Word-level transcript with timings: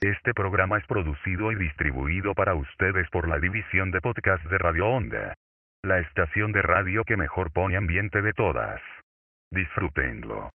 Este 0.00 0.32
programa 0.32 0.78
es 0.78 0.86
producido 0.86 1.50
y 1.50 1.56
distribuido 1.56 2.32
para 2.32 2.54
ustedes 2.54 3.10
por 3.10 3.26
la 3.26 3.40
división 3.40 3.90
de 3.90 4.00
podcast 4.00 4.44
de 4.44 4.56
Radio 4.56 4.86
Onda. 4.86 5.34
La 5.82 5.98
estación 5.98 6.52
de 6.52 6.62
radio 6.62 7.02
que 7.02 7.16
mejor 7.16 7.50
pone 7.50 7.76
ambiente 7.76 8.22
de 8.22 8.32
todas. 8.32 8.80
Disfrútenlo. 9.50 10.50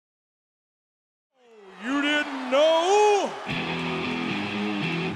You 1.83 2.01
didn't 2.01 2.49
know? 2.49 3.29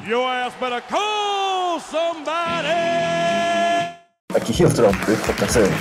Your 0.05 0.30
ass 0.30 0.54
better 0.59 0.84
call 0.89 1.80
somebody. 1.80 2.68
Aquí 4.36 4.52
de 4.52 5.16
JC. 5.16 5.71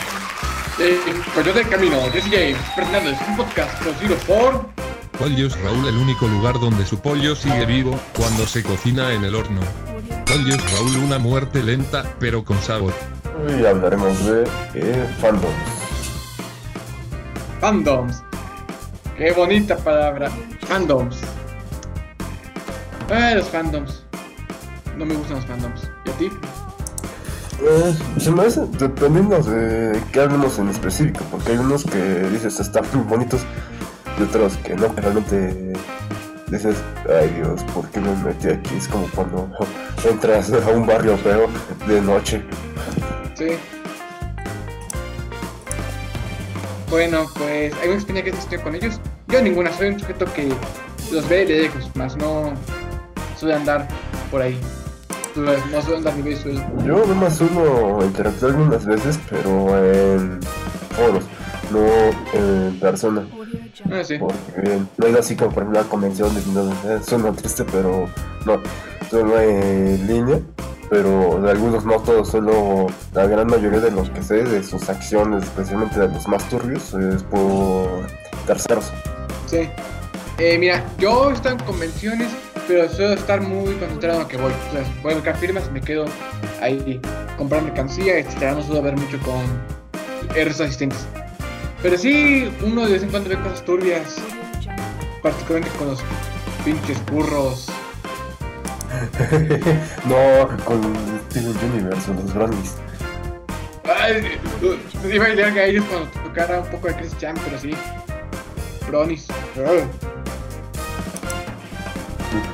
Eh, 0.78 1.00
Coyote 1.34 1.52
del 1.52 1.68
Camino, 1.68 1.96
Jesse 2.12 2.30
Games, 2.30 2.72
presentando 2.76 3.10
un 3.10 3.36
podcast 3.36 3.82
producido 3.82 4.16
por... 4.18 4.85
Pollos 5.18 5.58
Raúl, 5.62 5.88
el 5.88 5.96
único 5.96 6.28
lugar 6.28 6.60
donde 6.60 6.84
su 6.84 7.00
pollo 7.00 7.34
sigue 7.34 7.64
vivo 7.64 7.98
cuando 8.16 8.46
se 8.46 8.62
cocina 8.62 9.14
en 9.14 9.24
el 9.24 9.34
horno. 9.34 9.60
Pollos 10.26 10.72
Raúl, 10.72 10.96
una 11.04 11.18
muerte 11.18 11.62
lenta 11.62 12.04
pero 12.20 12.44
con 12.44 12.60
sabor. 12.60 12.92
Hoy 13.46 13.64
hablaremos 13.64 14.24
de 14.26 14.44
eh, 14.74 15.14
fandoms. 15.18 15.54
Fandoms. 17.60 18.22
Qué 19.16 19.32
bonita 19.32 19.76
palabra. 19.78 20.30
Fandoms. 20.66 21.18
Ah, 23.10 23.32
los 23.34 23.48
fandoms. 23.48 24.02
No 24.98 25.06
me 25.06 25.14
gustan 25.14 25.36
los 25.36 25.46
fandoms. 25.46 25.90
¿Y 26.04 26.10
a 26.10 26.12
ti? 26.18 26.30
Eh, 27.62 27.94
se 28.18 28.30
me 28.30 28.42
hace, 28.42 28.66
dependiendo 28.78 29.42
de 29.42 29.98
qué 30.12 30.20
hablemos 30.20 30.58
en 30.58 30.68
específico, 30.68 31.24
porque 31.30 31.52
hay 31.52 31.58
unos 31.58 31.84
que 31.84 32.28
dices 32.28 32.60
están 32.60 32.84
muy 32.92 33.04
bonitos 33.04 33.46
y 34.18 34.22
otros 34.22 34.56
que 34.58 34.74
no, 34.74 34.94
que 34.94 35.00
realmente 35.00 35.72
dices, 36.48 36.76
ay 37.08 37.28
Dios, 37.36 37.62
¿por 37.74 37.88
qué 37.90 38.00
me 38.00 38.14
metí 38.16 38.48
aquí? 38.48 38.76
Es 38.76 38.88
como 38.88 39.06
cuando 39.14 39.50
entras 40.10 40.52
a 40.52 40.70
un 40.70 40.86
barrio 40.86 41.16
feo 41.18 41.48
de 41.86 42.00
noche. 42.00 42.42
Sí. 43.34 43.48
Bueno, 46.90 47.26
pues 47.34 47.74
hay 47.80 47.88
una 47.88 47.96
experiencia 47.96 48.32
que 48.32 48.38
estoy 48.38 48.58
con 48.58 48.74
ellos. 48.74 49.00
Yo 49.28 49.42
ninguna, 49.42 49.72
soy 49.72 49.88
un 49.88 50.00
sujeto 50.00 50.24
que 50.32 50.48
los 51.10 51.28
ve 51.28 51.44
de 51.44 51.62
lejos, 51.62 51.90
más 51.96 52.16
no 52.16 52.54
suele 53.36 53.54
andar 53.54 53.88
por 54.30 54.40
ahí. 54.40 54.58
No 55.34 55.82
suele 55.82 55.98
andar 55.98 56.16
ni. 56.16 56.34
Yo 56.86 57.04
nomás 57.06 57.40
uno 57.40 57.98
interactué 58.02 58.50
algunas 58.50 58.86
veces, 58.86 59.18
pero 59.28 59.84
en 59.84 60.40
foros, 60.96 61.24
no 61.70 61.86
en 62.32 62.78
persona. 62.80 63.26
Ah, 63.90 64.02
sí. 64.04 64.18
Porque 64.18 64.78
no 64.96 65.06
es 65.06 65.16
así 65.16 65.36
como 65.36 65.52
por 65.52 65.62
ejemplo 65.62 65.82
la 65.82 65.88
convención 65.88 66.34
de 66.34 66.40
no, 66.52 66.70
eh, 66.70 67.00
suena 67.06 67.32
triste, 67.32 67.64
pero 67.64 68.08
no, 68.44 68.60
solo 69.10 69.40
en 69.40 70.06
línea, 70.06 70.40
pero 70.90 71.40
de 71.40 71.50
algunos 71.50 71.84
no 71.84 72.00
todos, 72.00 72.28
solo 72.28 72.86
la 73.12 73.26
gran 73.26 73.46
mayoría 73.46 73.80
de 73.80 73.90
los 73.90 74.10
que 74.10 74.22
sé 74.22 74.44
de 74.44 74.62
sus 74.62 74.88
acciones, 74.88 75.44
especialmente 75.44 76.00
de 76.00 76.08
los 76.08 76.26
más 76.28 76.48
turbios, 76.48 76.94
es 76.94 77.22
por 77.24 78.06
terceros. 78.46 78.92
Sí. 79.46 79.68
Eh, 80.38 80.58
mira, 80.58 80.84
yo 80.98 81.30
estoy 81.30 81.52
en 81.52 81.58
convenciones, 81.60 82.28
pero 82.68 82.88
suelo 82.90 83.14
estar 83.14 83.40
muy 83.40 83.74
concentrado 83.76 84.16
en 84.16 84.22
lo 84.22 84.28
que 84.28 84.36
voy. 84.36 84.52
O 84.68 84.72
sea, 84.72 84.84
voy 85.02 85.12
a 85.12 85.14
buscar 85.16 85.36
firmas, 85.36 85.70
me 85.72 85.80
quedo 85.80 86.04
ahí, 86.60 87.00
comprar 87.38 87.62
mercancía, 87.62 88.18
etcétera. 88.18 88.52
No 88.52 88.62
suelo 88.62 88.82
ver 88.82 88.96
mucho 88.96 89.18
con 89.20 89.42
esos 90.36 90.60
asistentes. 90.60 91.06
Pero 91.82 91.98
sí, 91.98 92.50
uno 92.64 92.86
de 92.86 92.92
vez 92.94 93.02
en 93.02 93.10
cuando 93.10 93.30
ve 93.30 93.36
cosas 93.36 93.64
turbias, 93.64 94.16
particularmente 95.22 95.76
con 95.78 95.88
los 95.88 96.00
pinches 96.64 97.04
burros. 97.06 97.68
no, 100.08 100.64
con 100.64 100.80
Steven 101.30 101.72
Universe, 101.72 102.12
los 102.14 102.34
Brownies. 102.34 102.76
Ay, 103.84 104.38
iba 105.12 105.26
a 105.26 105.28
decir 105.28 105.54
que 105.54 105.60
ahí 105.60 105.76
es 105.76 105.84
cuando 105.84 106.08
tocara 106.22 106.60
un 106.60 106.70
poco 106.70 106.88
de 106.88 106.94
Chris 106.96 107.16
Chan, 107.18 107.36
pero 107.44 107.58
sí. 107.58 107.72
Bronies. 108.88 109.26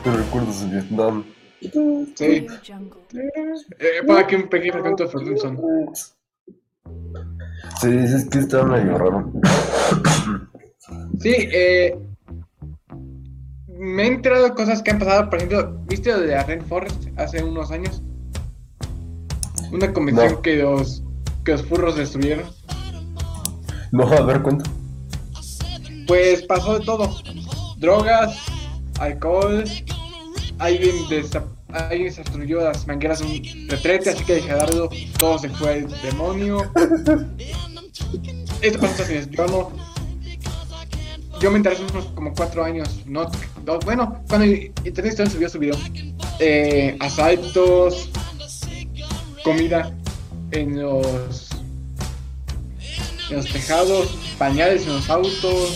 ¿Te 0.05 0.11
recuerdas 0.11 0.61
de 0.63 0.81
Vietnam? 0.81 1.25
Sí. 2.17 2.47
Eh, 3.79 4.03
para 4.07 4.27
que 4.27 4.37
un 4.37 4.49
pequeño 4.49 4.73
fragmento 4.73 5.05
de 5.05 5.11
Ferguson. 5.11 5.61
Sí, 7.83 7.89
es 7.91 8.25
que 8.31 8.39
está 8.39 8.63
medio 8.65 8.97
raro. 8.97 9.33
Sí, 11.21 11.35
eh. 11.37 11.99
Me 13.69 14.05
he 14.05 14.07
enterado 14.07 14.45
de 14.45 14.55
cosas 14.55 14.81
que 14.83 14.93
han 14.93 14.99
pasado, 15.01 15.29
por 15.29 15.39
ejemplo, 15.39 15.77
¿viste 15.89 16.13
lo 16.13 16.21
de 16.21 16.29
la 16.29 16.45
Rainforest 16.45 17.09
hace 17.17 17.43
unos 17.43 17.73
años? 17.73 18.01
Una 19.73 19.93
convención 19.93 20.35
No. 20.35 20.43
que 20.43 20.57
los 20.57 21.03
que 21.45 21.53
los 21.53 21.67
furros 21.67 21.97
destruyeron. 21.97 22.45
No, 23.91 24.05
a 24.05 24.21
ver, 24.23 24.41
cuenta. 24.43 24.71
Pues 26.07 26.43
pasó 26.43 26.79
de 26.79 26.85
todo. 26.85 27.11
Drogas, 27.79 28.37
alcohol, 29.01 29.65
alguien, 30.59 30.95
desa- 31.11 31.45
alguien 31.73 32.13
se 32.13 32.23
destruyó 32.23 32.61
las 32.61 32.87
mangueras 32.87 33.21
de 33.21 33.27
un 33.27 33.69
retrete, 33.69 34.11
así 34.11 34.25
que 34.25 34.41
Gerardo 34.41 34.89
todo 35.19 35.39
se 35.39 35.49
fue 35.49 35.75
al 35.75 36.03
demonio. 36.03 36.71
Esto 38.61 38.79
pasó 38.81 39.03
hace 39.03 39.27
yo 39.31 39.47
no. 39.47 39.73
Yo 41.41 41.51
me 41.51 41.57
enteré 41.57 41.75
hace 41.75 41.85
unos 41.85 42.07
como 42.15 42.33
cuatro 42.35 42.65
años, 42.65 43.01
no, 43.05 43.29
no, 43.65 43.79
bueno, 43.81 44.23
cuando 44.29 44.47
Internet 44.47 45.29
subió 45.29 45.49
su 45.49 45.59
video. 45.59 45.75
Eh, 46.39 46.97
asaltos, 47.01 48.11
comida 49.43 49.93
en 50.53 50.81
los 50.81 51.49
en 53.31 53.37
los 53.37 53.47
tejados, 53.47 54.09
pañales 54.39 54.87
en 54.87 54.93
los 54.95 55.11
autos. 55.11 55.73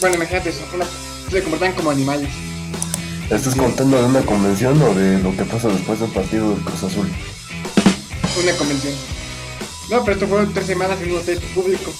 Bueno, 0.00 0.16
imagínate 0.16 0.50
eso, 0.50 0.64
una- 0.74 0.86
se 1.34 1.42
comportan 1.42 1.72
como 1.72 1.90
animales. 1.90 2.28
¿Estás 3.30 3.54
contando 3.54 3.96
de 3.98 4.04
una 4.04 4.20
convención 4.22 4.80
o 4.82 4.94
de 4.94 5.18
lo 5.20 5.36
que 5.36 5.44
pasa 5.44 5.68
después 5.68 5.98
del 6.00 6.10
partido 6.10 6.50
del 6.50 6.60
Cruz 6.62 6.84
Azul? 6.84 7.08
Una 8.42 8.52
convención. 8.56 8.94
No, 9.90 10.00
pero 10.04 10.12
esto 10.14 10.26
fueron 10.28 10.52
tres 10.52 10.66
semanas 10.66 10.98
en 11.02 11.10
un 11.12 11.18
hotel 11.18 11.38
público. 11.54 11.90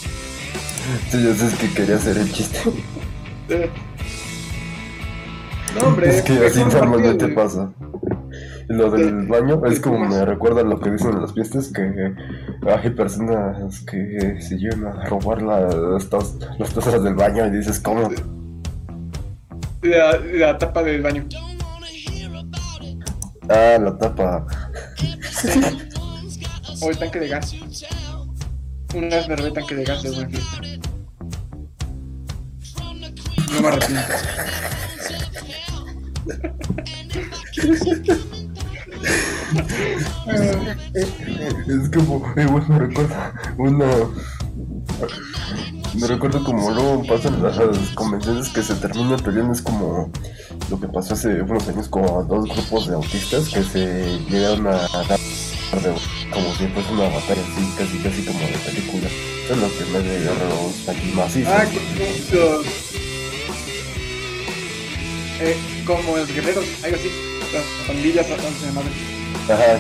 Sí, 1.11 1.23
yo 1.23 1.35
sé 1.35 1.47
es 1.47 1.55
que 1.55 1.71
quería 1.73 1.97
hacer 1.97 2.19
el 2.19 2.31
chiste. 2.33 2.59
No, 5.81 5.89
hombre. 5.89 6.11
es 6.17 6.23
que 6.23 6.35
fue 6.35 6.47
así 6.47 6.61
normalmente 6.61 7.29
pasa. 7.29 7.73
Lo 8.69 8.91
del 8.91 9.23
de- 9.23 9.27
baño 9.27 9.61
es 9.67 9.81
como 9.81 9.99
me 10.07 10.25
recuerda 10.25 10.63
lo 10.63 10.79
que 10.81 10.91
dicen 10.91 11.11
en 11.15 11.23
las 11.23 11.35
fiestas 11.35 11.69
que 11.69 12.15
hay 12.71 12.91
personas 12.91 13.81
que 13.81 14.39
se 14.41 14.57
llevan 14.59 14.87
a 14.87 15.05
robar 15.07 15.43
las, 15.43 15.75
las 15.75 16.09
tazas 16.75 17.03
del 17.03 17.15
baño 17.15 17.47
y 17.47 17.51
dices 17.51 17.81
cómo 17.81 18.09
La, 19.85 20.19
la 20.19 20.59
tapa 20.59 20.83
del 20.83 21.03
baño. 21.03 21.27
ah 23.51 23.77
la 23.79 23.99
tapa 23.99 24.47
O 26.81 26.91
el 26.91 26.99
tanque 26.99 27.21
de 27.21 27.29
gas. 27.29 27.55
Una 28.95 29.09
vez 29.09 29.29
me 29.29 29.37
robé 29.37 29.49
el 29.49 29.55
tanque 29.55 29.75
de 29.75 29.85
gas 29.85 30.03
de 30.03 30.11
una 30.11 30.29
fiesta. 30.29 30.61
No 33.53 33.61
me 33.61 33.69
arrepiento. 33.69 34.13
es 41.69 41.91
como 41.91 42.33
igual 42.37 42.69
me 42.69 42.79
recuerda 42.79 43.33
una 43.59 43.87
me 45.95 46.07
recuerdo 46.07 46.43
como 46.45 46.71
luego 46.71 47.03
pasan 47.07 47.43
las 47.43 47.57
convenciones 47.95 48.49
que 48.49 48.63
se 48.63 48.75
terminan 48.75 49.19
peleando 49.21 49.53
es 49.53 49.63
como 49.63 50.11
lo 50.71 50.81
que 50.81 50.89
pasó 50.89 51.15
hace 51.15 51.41
unos 51.43 51.67
años 51.69 51.89
con 51.89 52.05
dos 52.29 52.49
grupos 52.49 52.87
de 52.89 52.95
autistas 52.95 53.49
que 53.49 53.63
se 53.63 54.19
llegaron 54.31 54.67
a 54.67 54.73
dar 55.09 55.19
de- 55.19 55.95
como 56.33 56.55
si 56.57 56.67
fuese 56.69 56.93
una 56.93 57.05
batalla 57.05 57.43
así 57.43 57.73
casi 57.79 57.99
casi 57.99 58.23
como 58.25 58.39
de 58.41 58.59
película 58.65 59.09
eso 59.45 59.55
es 59.55 59.59
lo 59.61 59.69
que 59.79 59.85
me 59.93 59.99
de 60.09 60.25
los 60.25 60.89
aquí 60.89 61.13
macizos 61.15 61.53
Ah, 61.53 61.65
los. 62.33 62.67
Eh, 65.41 65.57
como 65.85 66.17
los 66.17 66.33
guerreros, 66.33 66.65
algo 66.85 66.97
así. 66.97 67.11
Las 67.53 67.65
pandillas, 67.89 68.27
¿cómo 68.27 68.39
se 68.61 68.67
llamaban? 68.67 68.93
Ajá, 69.51 69.79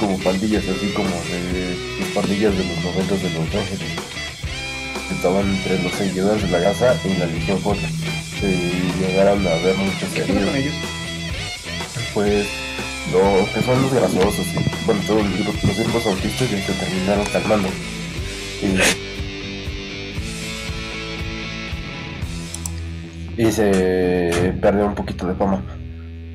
como 0.00 0.18
pandillas 0.18 0.64
así 0.66 0.88
como 0.94 1.08
de 1.08 1.76
las 2.00 2.08
pandillas 2.14 2.56
de 2.56 2.64
los 2.64 2.76
momentos 2.82 3.22
de 3.22 3.30
Los 3.30 3.54
Ángeles. 3.54 3.90
Estaban 5.10 5.48
entre 5.48 5.82
los 5.82 5.92
seguidores 5.92 6.42
de 6.42 6.48
la 6.48 6.58
Gaza 6.58 6.94
y 7.04 7.16
la 7.18 7.26
Legión 7.26 7.60
J. 7.60 7.78
Y 8.42 8.46
llegaron 9.00 9.46
a 9.46 9.54
ver 9.56 9.76
muchos 9.76 10.08
¿Qué 10.12 10.20
pasa 10.22 10.32
con 10.34 10.38
heridos. 10.42 10.54
ellos? 10.56 10.74
Pues 12.12 12.46
lo 13.12 13.46
que 13.54 13.62
son 13.62 13.82
los 13.82 13.92
graciosos 13.92 14.46
y 14.46 14.84
bueno, 14.86 15.00
todos 15.06 15.22
los 15.26 15.64
los 15.64 15.76
grupos 15.78 16.06
autistas 16.06 16.50
ya 16.50 16.58
se 16.66 16.72
terminaron 16.72 17.26
calmando. 17.26 17.68
Y 18.62 18.78
y 23.36 23.50
se 23.50 24.54
perdió 24.60 24.86
un 24.86 24.94
poquito 24.94 25.26
de 25.26 25.34
fama. 25.34 25.62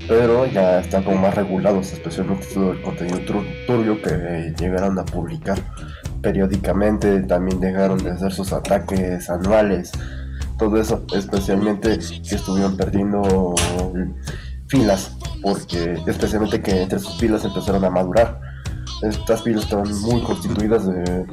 Pero 0.07 0.45
ya 0.47 0.79
están 0.79 1.03
como 1.03 1.17
más 1.21 1.35
regulados, 1.35 1.91
especialmente 1.93 2.47
todo 2.53 2.71
el 2.71 2.81
contenido 2.81 3.19
tur- 3.19 3.45
turbio 3.67 4.01
que 4.01 4.53
llegaron 4.59 4.97
a 4.97 5.05
publicar 5.05 5.59
periódicamente. 6.21 7.21
También 7.21 7.59
dejaron 7.59 7.97
de 7.99 8.11
hacer 8.11 8.31
sus 8.31 8.53
ataques 8.53 9.29
anuales. 9.29 9.91
Todo 10.57 10.79
eso, 10.79 11.05
especialmente 11.15 11.97
que 11.97 12.35
estuvieron 12.35 12.75
perdiendo 12.75 13.55
filas, 14.67 15.15
porque 15.41 15.97
especialmente 16.05 16.61
que 16.61 16.81
entre 16.81 16.99
sus 16.99 17.17
filas 17.17 17.45
empezaron 17.45 17.83
a 17.85 17.89
madurar. 17.89 18.39
Estas 19.01 19.43
filas 19.43 19.63
estaban 19.63 19.89
muy 20.01 20.21
constituidas 20.21 20.85
de 20.85 21.25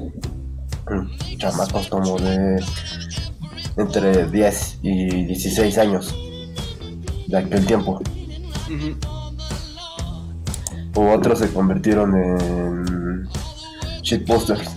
mm, 0.91 1.37
chamacos 1.39 1.89
como 1.89 2.19
de 2.19 2.63
entre 3.77 4.27
10 4.31 4.79
y 4.83 5.25
16 5.27 5.79
años 5.79 6.15
de 7.27 7.37
aquel 7.37 7.67
tiempo. 7.67 8.01
Otros 10.95 11.41
se 11.41 11.53
convirtieron 11.53 12.15
en 12.15 13.29
shitposters. 14.03 14.76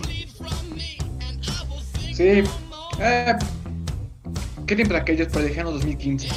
Sí. 2.20 2.44
Eh, 3.00 3.34
¿Qué 4.66 4.76
tiempo 4.76 4.94
aquellos? 4.94 5.28
Pero 5.32 5.46
lejanos 5.46 5.72
2015. 5.72 6.28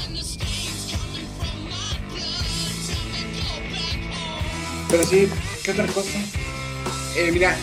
Pero 4.89 5.03
sí, 5.03 5.27
¿qué 5.61 5.71
otra 5.71 5.85
cosa? 5.87 6.19
Eh, 7.17 7.31
mira, 7.33 7.53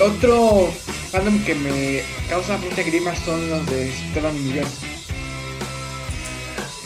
otro 0.00 0.68
fandom 1.10 1.42
que 1.44 1.56
me 1.56 2.02
causa 2.30 2.56
mucha 2.58 2.84
grima 2.84 3.12
son 3.16 3.50
los 3.50 3.66
de 3.66 3.90
Steven 3.90 4.36
Universe. 4.36 4.86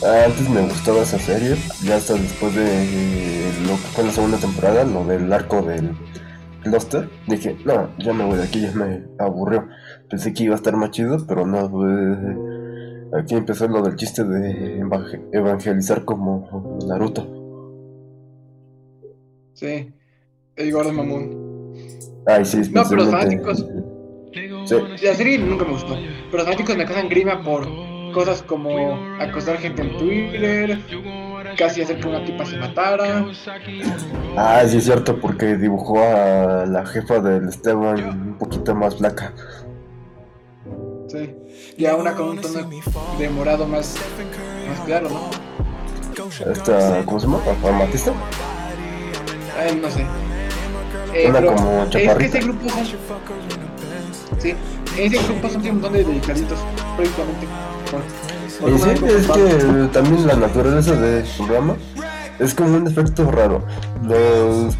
Ah, 0.03 0.23
Antes 0.25 0.49
me 0.49 0.61
gustaba 0.61 1.03
esa 1.03 1.19
serie, 1.19 1.55
ya 1.83 1.97
hasta 1.97 2.15
después 2.15 2.55
de 2.55 2.65
eh, 2.65 3.53
lo 3.67 3.73
que 3.73 3.87
fue 3.93 4.05
la 4.05 4.11
segunda 4.11 4.37
temporada, 4.39 4.85
lo 4.85 5.05
del 5.05 5.31
arco 5.31 5.61
del 5.61 5.95
Cluster, 6.63 7.07
dije, 7.27 7.55
no, 7.63 7.95
ya 7.99 8.11
me 8.11 8.23
voy 8.23 8.37
de 8.37 8.45
aquí, 8.45 8.61
ya 8.61 8.71
me 8.71 9.03
aburrió. 9.19 9.67
Pensé 10.13 10.31
que 10.31 10.43
iba 10.43 10.53
a 10.53 10.57
estar 10.57 10.75
más 10.75 10.91
chido, 10.91 11.17
pero 11.27 11.43
no, 11.47 11.59
eh, 11.89 13.09
aquí 13.19 13.33
empezó 13.33 13.67
lo 13.67 13.81
del 13.81 13.95
chiste 13.95 14.23
de 14.23 14.79
evangel- 14.79 15.23
evangelizar 15.31 16.05
como 16.05 16.77
Naruto. 16.87 17.25
Sí, 19.53 19.91
el 20.55 20.71
gordo 20.71 20.93
mamón. 20.93 21.73
Ay, 22.27 22.45
sí, 22.45 22.57
No, 22.71 22.83
pero 22.87 23.05
los 23.05 23.07
especialmente- 23.11 23.73
Sí. 24.67 24.75
La 25.03 25.15
serie 25.15 25.39
nunca 25.39 25.65
me 25.65 25.71
gustó, 25.71 25.95
pero 26.29 26.37
los 26.37 26.43
fanáticos 26.45 26.77
me 26.77 26.85
causan 26.85 27.09
grima 27.09 27.41
por 27.41 27.67
cosas 28.13 28.43
como 28.43 28.95
acosar 29.19 29.57
gente 29.57 29.81
en 29.81 29.97
Twitter, 29.97 30.79
casi 31.57 31.81
hacer 31.81 31.99
que 31.99 32.07
una 32.07 32.23
tipa 32.23 32.45
se 32.45 32.57
matara. 32.57 33.25
Ah, 34.37 34.61
sí 34.67 34.77
es 34.77 34.83
cierto, 34.85 35.19
porque 35.19 35.55
dibujó 35.57 35.99
a 35.99 36.65
la 36.67 36.85
jefa 36.85 37.19
del 37.19 37.49
Esteban 37.49 38.27
un 38.29 38.37
poquito 38.37 38.75
más 38.75 38.95
flaca. 38.97 39.33
Sí. 41.75 41.83
Y 41.83 41.85
a 41.85 41.95
una 41.95 42.13
con 42.13 42.29
un 42.29 42.41
tono 42.41 42.69
de 43.17 43.29
morado 43.29 43.67
más, 43.67 43.95
más 44.67 44.79
claro, 44.85 45.09
¿no? 45.09 45.29
Esta, 46.51 47.03
¿cómo 47.05 47.19
se 47.19 47.25
llama? 47.27 47.39
¿Amatista? 47.67 48.13
Ay, 49.59 49.79
no 49.81 49.89
sé. 49.89 50.05
Eh, 51.13 51.29
Una 51.29 51.39
pero 51.39 51.55
como 51.55 51.83
es 51.83 51.89
que 51.89 52.25
ese 52.25 52.39
grupo 52.39 52.69
son. 52.69 52.85
Sí, 54.39 54.55
ese 54.97 55.17
grupo 55.23 55.49
son 55.49 55.61
un 55.61 55.67
montón 55.73 55.93
de 55.93 56.03
dedicaditos, 56.03 56.59
prácticamente. 56.95 57.47
Y 58.61 58.77
sí, 58.79 58.89
es 59.05 59.27
que 59.27 59.87
también 59.91 60.27
la 60.27 60.35
naturaleza 60.35 60.93
del 60.93 61.23
programa 61.37 61.75
es 62.39 62.53
como 62.53 62.77
un 62.77 62.87
efecto 62.87 63.29
raro. 63.31 63.63
Los, 64.03 64.75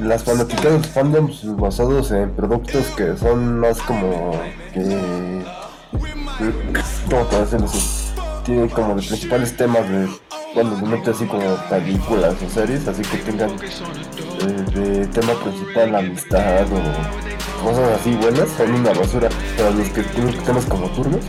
las 0.00 0.24
fanaticadas 0.24 0.86
fandoms 0.88 1.56
basados 1.56 2.10
en 2.12 2.30
productos 2.30 2.86
que 2.96 3.16
son 3.16 3.60
más 3.60 3.80
como 3.82 4.32
que... 4.72 5.42
¿Cómo 5.90 7.24
puedo 7.28 7.44
decirlo 7.44 7.66
así? 7.66 8.12
Tienen 8.44 8.68
como 8.68 8.94
de 8.94 9.02
principales 9.02 9.56
temas 9.56 9.88
de 9.88 10.08
cuando 10.54 10.76
se 10.76 10.86
mete 10.86 11.10
así 11.10 11.26
como 11.26 11.56
películas 11.68 12.34
o 12.44 12.50
series, 12.50 12.88
así 12.88 13.02
que 13.02 13.18
tengan 13.18 13.50
eh, 13.50 14.64
de 14.74 15.06
tema 15.08 15.34
principal 15.34 15.94
amistad 15.94 16.66
o 16.72 17.62
cosas 17.64 18.00
así 18.00 18.14
buenas, 18.16 18.48
son 18.56 18.72
una 18.74 18.92
basura. 18.92 19.28
Pero 19.56 19.70
los 19.70 19.88
que 19.90 20.02
tienen 20.02 20.36
temas 20.44 20.64
como 20.66 20.88
turnos, 20.90 21.24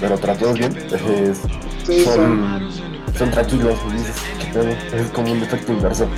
pero 0.00 0.18
tratados 0.18 0.58
bien, 0.58 0.76
es, 0.76 1.40
Sí, 1.84 2.02
son, 2.02 2.70
son 3.18 3.30
tranquilos, 3.30 3.78
es 4.94 5.10
como 5.10 5.32
un 5.32 5.42
efecto 5.42 5.72
inverso. 5.72 6.08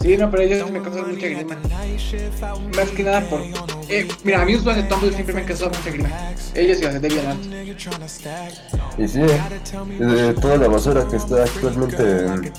Sí, 0.00 0.16
no, 0.16 0.30
pero 0.30 0.42
ellos 0.42 0.70
me 0.70 0.80
causan 0.80 1.10
mucha 1.14 1.26
grima. 1.26 1.56
Más 2.76 2.88
que 2.90 3.02
nada 3.02 3.20
por. 3.28 3.40
Eh, 3.88 4.08
mira, 4.24 4.42
a 4.42 4.44
mí 4.44 4.52
los 4.54 4.64
de 4.64 4.82
Tumblr 4.84 5.12
siempre 5.12 5.34
me 5.34 5.40
han 5.42 5.46
causado 5.46 5.70
mucha 5.70 5.90
grima. 5.90 6.08
Ellos 6.54 6.78
y 6.80 6.84
los 6.84 6.94
de 6.94 7.00
DeviantArt. 7.00 7.38
Y 8.98 9.08
sí, 9.08 9.20
de 9.20 10.34
toda 10.34 10.56
la 10.56 10.68
basura 10.68 11.06
que 11.08 11.16
está 11.16 11.44
actualmente 11.44 12.26
en, 12.26 12.52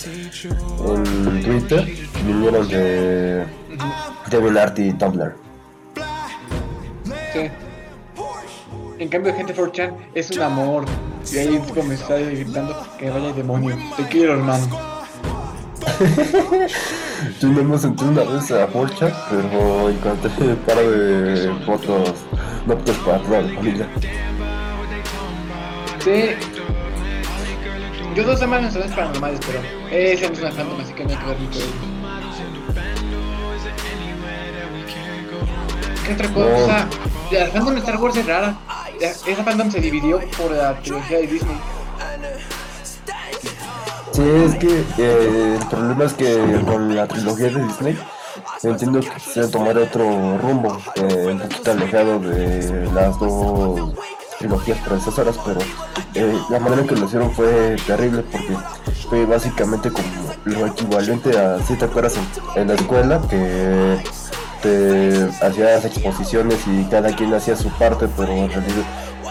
en 0.85 1.43
Twitter, 1.43 1.87
vinieron 2.25 2.67
de 2.67 3.45
DeviantArt 4.29 4.79
y 4.79 4.93
Tumblr. 4.93 5.35
Sí. 7.33 7.49
En 8.99 9.07
cambio, 9.07 9.33
gente 9.33 9.55
4chan 9.55 9.95
es 10.13 10.29
un 10.31 10.41
amor. 10.41 10.85
Y 11.31 11.37
ahí 11.37 11.47
un 11.49 11.65
tipo 11.65 11.83
me 11.83 11.95
está 11.95 12.17
gritando 12.17 12.85
que 12.97 13.09
vaya 13.09 13.31
demonio. 13.33 13.77
Te 13.95 14.03
quiero, 14.07 14.33
hermano. 14.33 14.88
Yo 17.41 17.49
no 17.49 17.63
me 17.63 17.77
senté 17.77 18.03
una 18.05 18.23
vez 18.23 18.51
a 18.51 18.67
Forcha, 18.67 19.11
pero 19.29 19.89
encontré 19.89 20.47
un 20.47 20.55
par 20.57 20.77
de 20.77 21.51
fotos 21.65 22.13
no 22.65 22.73
aptas 22.73 22.97
para 22.97 23.19
toda 23.19 23.41
la 23.41 23.53
familia. 23.55 23.89
Sí. 25.99 26.35
Yo 28.15 28.23
dos 28.23 28.39
semanas 28.39 28.65
nacionales 28.73 28.95
paranormales, 28.95 29.39
pero 29.45 29.59
esa 29.91 30.27
no 30.27 30.33
es 30.33 30.39
una 30.39 30.51
fandom, 30.51 30.79
así 30.81 30.93
que 30.93 31.03
no 31.03 31.11
hay 31.11 31.17
que 31.17 31.25
ver 31.25 31.39
mucho. 31.39 31.59
¿Qué 36.05 36.13
otra 36.13 36.29
cosa? 36.29 36.87
La 37.31 37.47
fandom 37.47 37.73
de 37.73 37.79
Star 37.79 37.97
Wars 37.97 38.17
es 38.17 38.25
rara. 38.25 38.57
Ya, 38.99 39.09
Esa 39.09 39.43
fandom 39.43 39.69
se 39.69 39.79
dividió 39.79 40.19
por 40.37 40.51
la 40.51 40.79
trilogía 40.79 41.19
de 41.19 41.27
Disney. 41.27 41.55
Sí, 44.11 44.23
es 44.23 44.55
que 44.55 44.85
eh, 44.97 45.57
el 45.59 45.67
problema 45.67 46.05
es 46.05 46.13
que 46.13 46.61
con 46.65 46.95
la 46.95 47.07
trilogía 47.07 47.49
de 47.49 47.63
Disney 47.63 47.97
entiendo 48.63 48.99
que 48.99 49.09
quisieron 49.09 49.51
tomar 49.51 49.77
otro 49.77 50.37
rumbo, 50.37 50.77
eh, 50.95 51.27
un 51.31 51.39
poquito 51.39 51.71
alejado 51.71 52.19
de 52.19 52.89
las 52.93 53.17
dos 53.19 53.93
trilogías 54.37 54.77
predecesoras, 54.79 55.37
pero 55.45 55.59
eh, 56.15 56.39
la 56.49 56.59
manera 56.59 56.81
en 56.81 56.87
que 56.87 56.95
lo 56.95 57.05
hicieron 57.05 57.31
fue 57.31 57.75
terrible 57.85 58.23
porque 58.23 58.55
fue 59.09 59.25
básicamente 59.25 59.91
como 59.91 60.07
lo 60.45 60.67
equivalente 60.67 61.37
a, 61.37 61.59
si 61.63 61.75
te 61.75 61.85
acuerdas, 61.85 62.15
en, 62.55 62.67
la 62.67 62.73
escuela 62.73 63.21
que 63.29 63.97
te 64.61 65.29
hacías 65.45 65.85
exposiciones 65.85 66.59
y 66.67 66.83
cada 66.85 67.15
quien 67.15 67.33
hacía 67.33 67.55
su 67.55 67.69
parte, 67.69 68.07
pero 68.17 68.31
en 68.31 68.49
realidad 68.49 68.83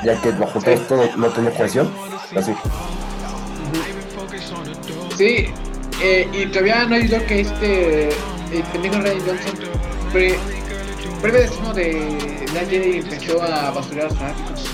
ya 0.04 0.20
que 0.20 0.30
bajo 0.32 0.60
todo, 0.60 0.76
todo 0.88 1.04
no 1.16 1.26
tenía 1.28 1.50
cohesión, 1.56 1.90
así. 2.36 2.54
Sí, 5.18 5.46
eh, 6.00 6.28
y 6.32 6.46
todavía 6.46 6.84
no 6.86 6.94
ayudó 6.94 7.26
que 7.26 7.40
este. 7.40 8.08
El 8.52 8.62
pendejo 8.72 9.00
Ryan 9.00 9.18
Johnson. 9.26 9.58
Pre, 10.12 10.38
breve 11.20 11.40
destino 11.40 11.74
de 11.74 12.46
la 12.54 12.60
Jedi 12.60 12.98
empezó 12.98 13.42
a 13.42 13.72
basurar 13.72 14.02
a 14.06 14.08
los 14.10 14.16
fanáticos. 14.16 14.70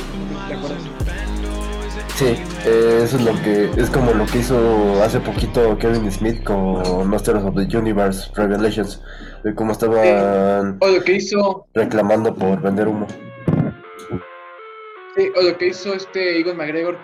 ¿Te 0.48 0.54
acuerdas? 0.54 0.82
Sí, 2.16 2.36
eh, 2.66 3.00
eso 3.02 3.16
es 3.16 3.22
lo 3.22 3.32
que 3.42 3.70
es 3.80 3.88
como 3.88 4.12
lo 4.12 4.26
que 4.26 4.38
hizo 4.40 5.02
hace 5.02 5.18
poquito 5.18 5.78
Kevin 5.78 6.12
Smith 6.12 6.44
con 6.44 7.08
Masters 7.08 7.42
of 7.42 7.54
the 7.56 7.76
Universe 7.76 8.30
Revelations, 8.34 9.02
de 9.44 9.54
cómo 9.54 9.72
estaban 9.72 10.76
O 10.80 10.88
lo 10.88 11.02
que 11.02 11.14
hizo. 11.14 11.66
reclamando 11.72 12.34
por 12.34 12.60
vender 12.60 12.86
humo. 12.86 13.06
Sí, 15.16 15.28
o 15.36 15.42
lo 15.42 15.56
que 15.56 15.68
hizo 15.68 15.94
este 15.94 16.38
Egon 16.38 16.58
McGregor 16.58 16.98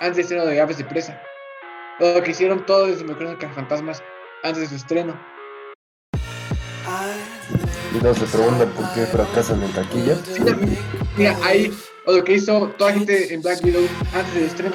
antes 0.00 0.16
de 0.16 0.22
estreno 0.22 0.44
de 0.44 0.60
Aves 0.60 0.76
de 0.76 0.84
Presa. 0.84 1.20
Lo 2.00 2.22
que 2.22 2.30
hicieron 2.30 2.64
todos 2.64 2.88
desde 2.88 3.04
Mecánica 3.04 3.50
Fantasmas 3.50 4.02
antes 4.42 4.62
de 4.62 4.68
su 4.68 4.76
estreno. 4.76 5.20
Y 7.94 8.00
luego 8.00 8.14
se 8.14 8.26
preguntan 8.26 8.70
por 8.70 8.92
qué 8.94 9.04
fracasan 9.06 9.62
en 9.62 9.72
taquilla. 9.72 10.16
Mira, 10.38 10.58
mira, 11.16 11.36
ahí. 11.42 11.70
O 12.06 12.12
lo 12.12 12.24
que 12.24 12.34
hizo 12.34 12.68
toda 12.78 12.90
la 12.90 12.96
gente 12.96 13.34
en 13.34 13.42
Black 13.42 13.62
Widow 13.62 13.82
antes 14.14 14.34
del 14.34 14.44
estreno. 14.44 14.74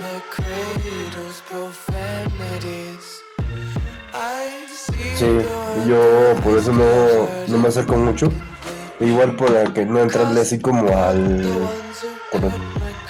Sí, 5.16 5.26
yo 5.88 6.36
por 6.44 6.58
eso 6.60 6.72
no, 6.72 7.28
no 7.48 7.58
me 7.58 7.70
acerco 7.70 7.98
mucho, 7.98 8.30
Igual 9.00 9.36
para 9.36 9.66
que 9.74 9.86
no 9.86 10.00
entrarle 10.00 10.42
así 10.42 10.60
como 10.60 10.96
al. 10.96 11.44
Por 12.32 12.42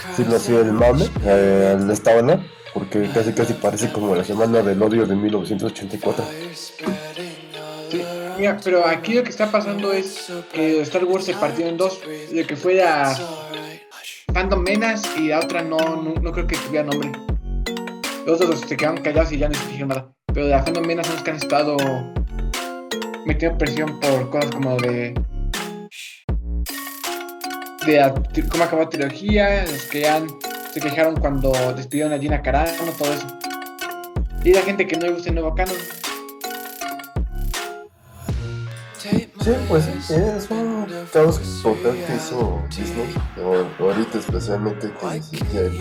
decirlo 0.10 0.36
así, 0.36 0.56
el 0.56 0.72
mame, 0.72 1.10
eh, 1.24 1.76
al 1.78 1.92
Estábana, 1.92 2.44
porque 2.76 3.10
casi 3.14 3.32
casi 3.32 3.54
parece 3.54 3.90
como 3.90 4.14
la 4.14 4.24
semana 4.26 4.62
del 4.62 4.84
odio 4.84 5.08
de 5.08 5.16
1984. 5.16 6.26
Sí, 7.90 8.02
mira, 8.38 8.60
pero 8.62 8.86
aquí 8.86 9.14
lo 9.14 9.24
que 9.24 9.30
está 9.30 9.50
pasando 9.50 9.94
es 9.94 10.30
que 10.52 10.82
Star 10.82 11.06
Wars 11.06 11.24
se 11.24 11.36
partió 11.36 11.68
en 11.68 11.78
dos. 11.78 12.02
De 12.34 12.46
que 12.46 12.58
fue 12.58 12.84
a 12.84 13.16
Fandom 14.34 14.62
Menas 14.62 15.04
y 15.18 15.30
la 15.30 15.40
otra 15.40 15.64
no, 15.64 15.78
no, 15.78 16.16
no 16.22 16.32
creo 16.34 16.46
que 16.48 16.58
tuviera 16.58 16.86
nombre. 16.86 17.14
Los 18.26 18.42
otros 18.42 18.60
se 18.60 18.76
quedaron 18.76 19.02
callados 19.02 19.32
y 19.32 19.38
ya 19.38 19.48
no 19.48 19.56
se 19.56 19.68
dijeron 19.68 19.88
nada. 19.90 20.14
Pero 20.34 20.48
de 20.48 20.52
la 20.52 20.62
Fandom 20.62 20.86
Menas 20.86 21.08
son 21.08 21.16
los 21.16 21.24
que 21.24 21.32
han 21.32 21.38
estado 21.38 21.78
metiendo 23.26 23.58
presión 23.58 24.02
por 24.02 24.30
cosas 24.30 24.52
como 24.52 24.76
de. 24.82 25.14
de 27.86 27.96
la 27.96 28.14
cómo 28.52 28.66
acabó 28.66 28.82
la 28.82 28.90
trilogía, 28.90 29.64
los 29.64 29.84
que 29.84 30.10
han, 30.10 30.28
se 30.76 30.82
quejaron 30.82 31.16
cuando 31.16 31.54
despidieron 31.74 32.12
a 32.12 32.20
Gina 32.20 32.42
Carano, 32.42 32.70
todo 33.00 33.14
eso. 33.14 33.26
Y 34.44 34.52
la 34.52 34.62
gente 34.62 34.86
que 34.86 34.98
no 34.98 35.06
le 35.06 35.14
gusta 35.14 35.30
el 35.30 35.36
nuevo 35.36 35.56
canon. 35.56 35.74
Sí, 39.00 39.54
pues 39.70 39.86
sí, 39.86 40.14
es 40.14 40.50
un 40.50 40.86
caos 41.14 41.40
total 41.64 42.04
que 42.06 42.16
hizo 42.16 42.62
Disney, 42.76 43.14
o- 43.42 43.84
ahorita 43.84 44.18
especialmente 44.18 44.92
que 45.52 45.72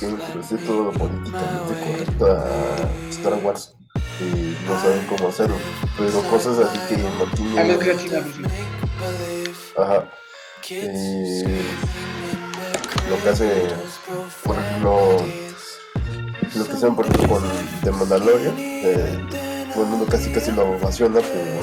que 0.00 0.06
introducir 0.08 0.64
todo 0.64 0.84
lo 0.84 0.92
políticamente 0.92 1.74
correcto 1.84 2.26
a 2.26 2.76
Star 3.10 3.34
Wars 3.44 3.74
y 4.20 4.56
no 4.66 4.76
saben 4.80 5.06
cómo 5.06 5.28
hacerlo, 5.28 5.56
pero 5.96 6.22
cosas 6.28 6.58
así 6.58 6.78
que 6.88 6.96
pues, 6.96 8.34
sí. 8.34 8.42
Ajá. 9.76 10.10
Eh, 10.70 11.62
lo 13.12 13.22
que 13.22 13.28
hace, 13.28 13.66
por 14.42 14.56
ejemplo, 14.58 15.16
lo 16.56 16.64
que 16.64 16.72
hicieron 16.72 16.96
por 16.96 17.06
ejemplo 17.06 17.28
con 17.28 17.42
The 17.82 17.90
Mandalorian, 17.90 18.54
eh, 18.58 19.18
todo 19.72 19.84
el 19.84 19.90
mundo 19.90 20.06
casi 20.06 20.32
casi 20.32 20.50
lo 20.52 20.70
ovaciona, 20.70 21.20
pero 21.20 21.60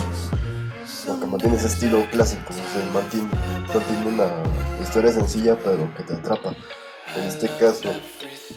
porque 1.08 1.26
mantiene 1.26 1.56
ese 1.56 1.68
estilo 1.68 2.06
clásico, 2.12 2.54
se 2.54 2.86
mantiene, 2.94 3.30
mantiene 3.74 4.08
una 4.08 4.84
historia 4.84 5.12
sencilla 5.12 5.58
pero 5.64 5.92
que 5.96 6.04
te 6.04 6.14
atrapa. 6.14 6.54
En 7.18 7.24
este 7.24 7.48
caso, 7.60 7.90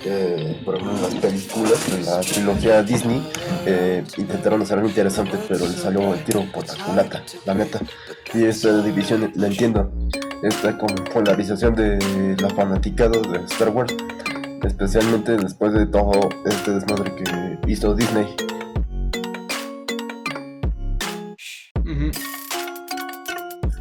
eh, 0.05 0.61
por 0.63 0.77
ejemplo, 0.77 1.01
las 1.01 1.15
películas, 1.15 1.89
en 1.89 2.05
la 2.05 2.21
trilogía 2.21 2.83
Disney, 2.83 3.27
eh, 3.65 4.05
intentaron 4.19 4.61
hacer 4.61 4.77
algo 4.77 4.91
interesante, 4.91 5.39
pero 5.49 5.67
le 5.67 5.75
salió 5.75 6.13
el 6.13 6.23
tiro 6.25 6.45
por 6.53 6.67
la 6.67 6.85
culata, 6.85 7.25
la 7.47 7.55
neta. 7.55 7.81
Y 8.35 8.45
esta 8.45 8.83
división 8.83 9.33
la 9.35 9.47
entiendo, 9.47 9.91
esta 10.43 10.77
polarización 11.13 11.75
de 11.75 12.37
la 12.41 12.51
fanaticada 12.51 13.19
de 13.21 13.39
Star 13.45 13.71
Wars, 13.71 13.95
especialmente 14.63 15.37
después 15.37 15.73
de 15.73 15.87
todo 15.87 16.29
este 16.45 16.73
desmadre 16.73 17.15
que 17.15 17.59
hizo 17.71 17.95
Disney. 17.95 18.27
Ujú. 21.81 22.11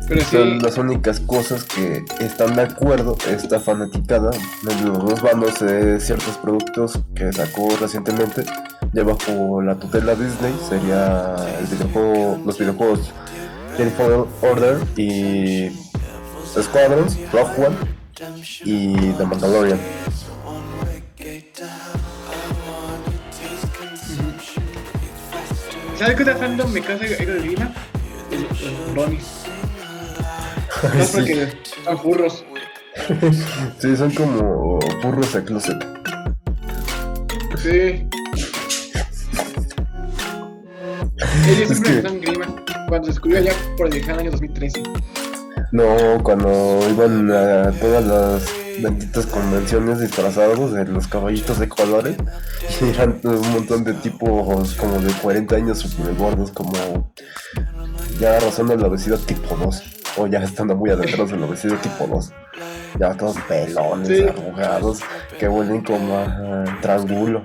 Pero 0.07 0.21
sí, 0.21 0.35
Son 0.35 0.59
las 0.59 0.77
únicas 0.77 1.19
cosas 1.21 1.63
que 1.63 2.03
están 2.19 2.55
de 2.55 2.63
acuerdo 2.63 3.15
esta 3.29 3.59
fanaticada 3.59 4.31
de 4.31 4.85
los 4.85 4.99
dos 4.99 5.21
bandos 5.21 5.59
de 5.59 5.99
ciertos 5.99 6.37
productos 6.37 6.99
que 7.15 7.31
sacó 7.31 7.69
recientemente 7.79 8.43
ya 8.93 9.03
bajo 9.03 9.61
la 9.61 9.75
tutela 9.75 10.15
Disney 10.15 10.53
sería 10.67 11.35
el 11.59 11.65
videojuego, 11.65 12.39
los 12.45 12.57
videojuegos 12.57 13.11
Jedi 13.77 13.89
Fallen 13.91 14.25
Order 14.41 14.77
y 14.97 15.69
Squadrons, 16.59 17.17
Rogue 17.31 17.65
One 17.67 17.75
y 18.65 18.93
The 19.13 19.25
Mandalorian. 19.25 19.79
¿sabes 25.97 26.15
qué 26.15 26.23
otra 26.23 26.35
fandom 26.37 26.71
me 26.71 26.81
causa 26.81 27.05
algo 27.05 27.33
de 27.33 27.41
grima? 27.41 27.71
Los. 28.95 29.11
No 30.95 31.05
Sí. 31.05 31.11
porque 31.13 31.47
son 31.85 31.97
furros. 31.99 32.43
Sí, 33.79 33.95
son 33.95 34.09
como 34.15 34.79
burros 35.03 35.31
de 35.33 35.43
closet. 35.43 35.77
Sí. 37.61 37.69
Ellos 41.47 41.69
siempre 41.69 41.93
que- 41.93 42.01
dan 42.01 42.19
grima. 42.19 42.47
Cuando 42.87 43.05
se 43.05 43.11
descubrió 43.11 43.37
allá 43.39 43.53
por 43.77 43.87
el 43.87 43.93
lejano 43.93 44.21
año 44.21 44.31
2013. 44.31 44.81
No, 45.71 46.21
cuando 46.23 46.79
iban 46.89 47.31
a 47.31 47.71
todas 47.71 48.05
las 48.05 48.53
benditas 48.81 49.25
convenciones 49.27 49.99
disfrazados 49.99 50.73
de 50.73 50.85
los 50.85 51.07
caballitos 51.07 51.59
de 51.59 51.69
colores 51.69 52.17
y 52.81 52.89
eran 52.95 53.19
un 53.23 53.51
montón 53.53 53.83
de 53.83 53.93
tipos 53.93 54.73
como 54.75 54.99
de 54.99 55.13
40 55.13 55.55
años 55.55 55.79
super 55.79 56.13
gordos, 56.15 56.51
como 56.51 57.11
ya 58.19 58.39
rozando 58.39 58.75
la 58.75 58.87
obesidad 58.87 59.19
tipo 59.19 59.55
2 59.55 59.83
o 60.17 60.27
ya 60.27 60.43
estando 60.43 60.75
muy 60.75 60.89
adentrados 60.89 61.31
en 61.31 61.39
la 61.41 61.47
obesidad 61.47 61.77
tipo 61.79 62.05
2. 62.07 62.31
Ya 62.99 63.13
todos 63.15 63.37
pelones, 63.47 64.07
Sí. 64.09 64.23
arrugados, 64.27 64.99
que 65.39 65.47
huelen 65.47 65.81
como 65.81 66.17
a 66.17 66.65
triángulo. 66.81 67.43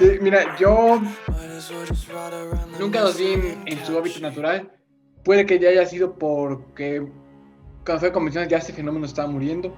Sí, 0.00 0.18
mira, 0.20 0.56
yo 0.58 1.00
nunca 2.80 3.00
los 3.02 3.16
vi 3.16 3.32
en, 3.34 3.62
en 3.66 3.84
su 3.86 3.96
hábitat 3.96 4.22
natural. 4.22 4.68
Puede 5.24 5.46
que 5.46 5.58
ya 5.58 5.68
haya 5.68 5.86
sido 5.86 6.14
porque 6.14 7.06
cuando 7.84 8.00
fue 8.00 8.08
a 8.08 8.12
convenciones 8.12 8.50
ya 8.50 8.58
este 8.58 8.72
fenómeno 8.72 9.06
estaba 9.06 9.28
muriendo. 9.28 9.74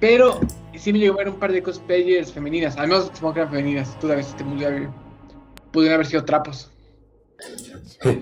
Pero 0.00 0.40
sí 0.74 0.92
me 0.92 0.98
llegó 0.98 1.14
a 1.14 1.18
ver 1.18 1.28
un 1.28 1.38
par 1.38 1.52
de 1.52 1.62
cosplayers 1.62 2.32
femeninas. 2.32 2.76
Al 2.76 2.88
menos 2.88 3.10
supongo 3.14 3.34
que 3.34 3.40
eran 3.40 3.52
femeninas. 3.52 3.98
Tú 4.00 4.08
sabes, 4.08 4.28
este 4.28 4.44
pudieron 4.44 5.94
haber 5.94 6.06
sido 6.06 6.24
trapos. 6.24 6.70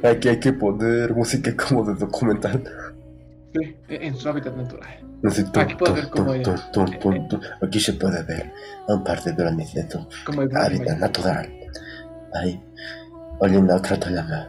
Aquí 0.02 0.28
hay 0.28 0.40
que 0.40 0.52
poner 0.52 1.14
música 1.14 1.54
como 1.56 1.84
de 1.84 1.94
documental. 1.94 2.62
Sí, 3.54 3.76
en 3.88 4.14
su 4.14 4.28
hábitat 4.28 4.54
natural. 4.56 5.06
Así, 5.24 5.44
tum, 5.44 5.62
Aquí 5.62 5.74
puedo 5.74 5.92
tum, 5.92 6.02
ver 6.02 6.10
cómo 6.10 6.42
tum, 6.72 7.00
tum, 7.00 7.28
tum. 7.28 7.40
Aquí 7.62 7.80
se 7.80 7.92
puede 7.94 8.22
ver 8.22 8.52
un 8.88 9.02
par 9.02 9.22
de 9.22 9.32
drones 9.32 9.74
de 9.74 9.84
tu 9.84 9.98
hábitat 10.54 10.98
natural. 10.98 11.52
Ahí, 12.34 12.62
oliendo 13.40 13.74
a 13.74 13.82
Cratolama. 13.82 14.48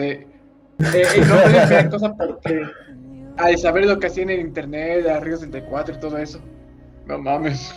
Sí. 0.00 0.06
Eh, 0.06 0.26
eh, 1.16 1.22
no 1.28 1.68
ver 1.68 1.90
cosas 1.90 2.12
porque 2.18 2.62
al 3.36 3.58
saber 3.58 3.84
lo 3.86 3.98
que 3.98 4.06
hacían 4.08 4.30
en 4.30 4.40
internet, 4.40 5.04
de 5.04 5.20
Río 5.20 5.36
64 5.36 5.94
y 5.96 6.00
todo 6.00 6.18
eso. 6.18 6.40
No 7.06 7.18
mames. 7.18 7.72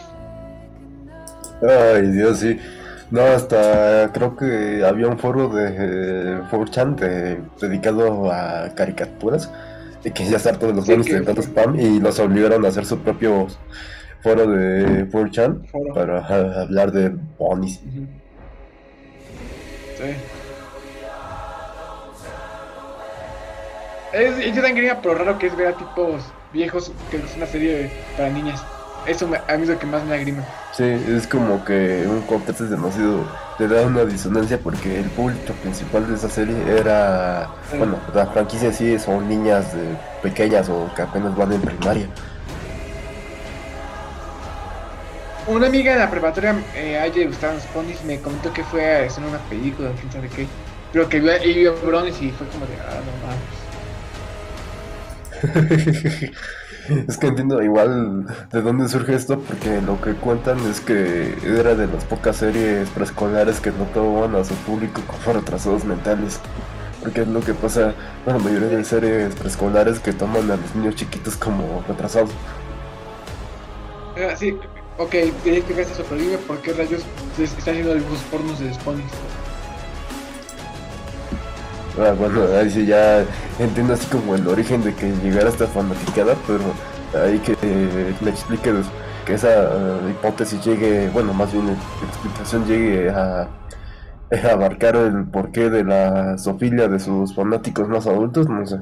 Ay, 1.61 2.07
Dios, 2.11 2.39
sí. 2.39 2.59
No, 3.11 3.21
hasta 3.21 4.11
creo 4.13 4.35
que 4.35 4.83
había 4.85 5.07
un 5.07 5.19
foro 5.19 5.47
de 5.49 5.67
eh, 5.77 6.39
4chan 6.49 6.95
de- 6.95 7.39
dedicado 7.61 8.31
a 8.31 8.69
caricaturas 8.75 9.51
y 10.03 10.11
que 10.11 10.25
ya 10.25 10.37
estar 10.37 10.57
todos 10.57 10.75
los 10.75 10.85
Sí, 10.85 10.91
buenos 10.91 11.07
que- 11.07 11.13
de 11.19 11.21
tanto 11.21 11.41
spam 11.41 11.79
y 11.79 11.99
los 11.99 12.19
obligaron 12.19 12.65
a 12.65 12.69
hacer 12.69 12.85
su 12.85 12.97
propio 12.99 13.47
foro 14.21 14.47
de 14.47 15.07
4chan 15.11 15.65
Foro. 15.71 15.93
para 15.93 16.25
hablar 16.63 16.91
de 16.91 17.11
ponis. 17.37 17.79
Ujú. 17.81 18.07
Sí. 19.97 20.03
Es, 24.13 24.37
yo 24.37 24.53
también 24.61 24.75
quería, 24.75 25.01
pero 25.01 25.15
raro 25.15 25.37
que 25.39 25.47
es 25.47 25.55
ver 25.55 25.67
a 25.67 25.73
tipos 25.77 26.23
viejos 26.51 26.91
que 27.09 27.17
es 27.17 27.35
una 27.35 27.47
serie 27.47 27.89
para 28.15 28.29
niñas. 28.29 28.63
Eso 29.05 29.27
me- 29.27 29.37
a 29.47 29.57
mí 29.57 29.63
es 29.63 29.69
lo 29.69 29.79
que 29.79 29.87
más 29.87 30.03
me 30.05 30.15
agrima. 30.15 30.43
Sí, 30.71 30.83
es 30.83 31.27
como 31.27 31.63
que 31.63 32.05
un 32.07 32.21
contexto 32.21 32.65
demasiado. 32.65 33.25
Te 33.57 33.67
da 33.67 33.85
una 33.85 34.05
disonancia 34.05 34.59
porque 34.61 34.99
el 34.99 35.09
público 35.11 35.53
principal 35.55 36.07
de 36.07 36.15
esa 36.15 36.29
serie 36.29 36.55
era. 36.79 37.49
Sí. 37.71 37.77
Bueno, 37.77 37.97
la 38.13 38.27
franquicia 38.27 38.71
sí 38.71 38.97
son 38.99 39.27
niñas 39.27 39.73
de- 39.73 39.97
pequeñas 40.21 40.69
o 40.69 40.93
que 40.93 41.01
apenas 41.01 41.35
van 41.35 41.51
en 41.51 41.61
primaria. 41.61 42.07
Una 45.45 45.67
amiga 45.67 45.93
de 45.93 45.99
la 45.99 46.09
preparatoria, 46.09 46.63
eh, 46.73 46.97
a 46.97 47.05
ella 47.05 47.17
le 47.17 47.27
gustaban 47.27 47.55
los 47.57 47.67
ponis, 47.67 48.03
me 48.03 48.21
comentó 48.21 48.53
que 48.53 48.63
fue 48.63 49.03
a 49.03 49.05
hacer 49.05 49.23
una 49.25 49.39
película, 49.39 49.93
quién 49.99 50.11
sabe 50.11 50.29
qué. 50.29 50.47
Pero 50.91 51.09
que 51.09 51.19
vio, 51.19 51.31
y 51.43 51.53
vio 51.53 51.81
bronis 51.81 52.21
y 52.21 52.31
fue 52.31 52.47
como 52.47 52.65
de, 52.65 52.79
ah, 52.79 53.01
no 53.05 53.17
mames. 53.17 53.62
es 57.07 57.17
que 57.17 57.27
entiendo 57.27 57.61
igual 57.63 58.25
de 58.51 58.61
dónde 58.61 58.87
surge 58.89 59.15
esto, 59.15 59.39
porque 59.39 59.81
lo 59.81 60.01
que 60.01 60.15
cuentan 60.15 60.59
es 60.67 60.81
que 60.81 61.37
era 61.43 61.75
de 61.75 61.87
las 61.87 62.05
pocas 62.05 62.37
series 62.37 62.89
preescolares 62.91 63.61
que 63.61 63.71
no 63.71 63.85
tomaban 63.87 64.35
a 64.35 64.43
su 64.43 64.57
público 64.57 65.05
como 65.07 65.33
retrasados 65.39 65.85
mentales. 65.85 66.41
Porque 66.99 67.21
es 67.21 67.27
lo 67.27 67.43
que 67.43 67.53
pasa 67.55 67.95
con 68.23 68.33
la 68.33 68.39
mayoría 68.39 68.69
de 68.69 68.83
series 68.85 69.35
preescolares 69.35 69.99
que 69.99 70.13
toman 70.13 70.49
a 70.51 70.57
los 70.57 70.75
niños 70.75 70.95
chiquitos 70.95 71.37
como 71.37 71.83
retrasados. 71.87 72.39
Ah, 74.15 74.35
sí, 74.35 74.59
ok, 74.97 75.09
quería 75.43 75.59
explicar 75.59 75.85
eso, 75.85 76.05
pero 76.07 76.21
dime 76.21 76.37
por 76.39 76.61
qué 76.61 76.73
rayos 76.73 77.03
están 77.37 77.75
haciendo 77.75 77.95
dibujos 77.95 78.23
pornos 78.25 78.59
de. 78.59 78.71
Ah, 78.71 79.42
bueno, 81.95 82.43
ahí 82.59 82.69
sí 82.69 82.85
ya 82.85 83.23
entiendo 83.59 83.93
así 83.93 84.07
como 84.07 84.35
el 84.35 84.47
origen 84.47 84.83
de 84.83 84.93
que 84.95 85.11
llegara 85.23 85.49
esta 85.49 85.67
fanaticada, 85.67 86.35
pero 86.47 86.63
ahí 87.23 87.39
que 87.39 87.55
eh, 87.61 88.15
me 88.21 88.31
explique 88.31 88.71
que 89.25 89.33
esa 89.35 89.49
eh, 89.49 90.09
hipótesis 90.11 90.63
llegue, 90.65 91.09
bueno, 91.09 91.33
más 91.33 91.51
bien 91.53 91.67
la 91.67 91.73
explicación 92.07 92.65
llegue 92.65 93.09
a, 93.09 93.41
a 93.43 94.51
abarcar 94.51 94.95
el 94.95 95.25
porqué 95.25 95.69
de 95.69 95.83
la 95.83 96.37
sofilia 96.37 96.87
de 96.87 96.99
sus 96.99 97.35
fanáticos 97.35 97.87
más 97.87 98.07
adultos, 98.07 98.49
no 98.49 98.65
sé. 98.65 98.79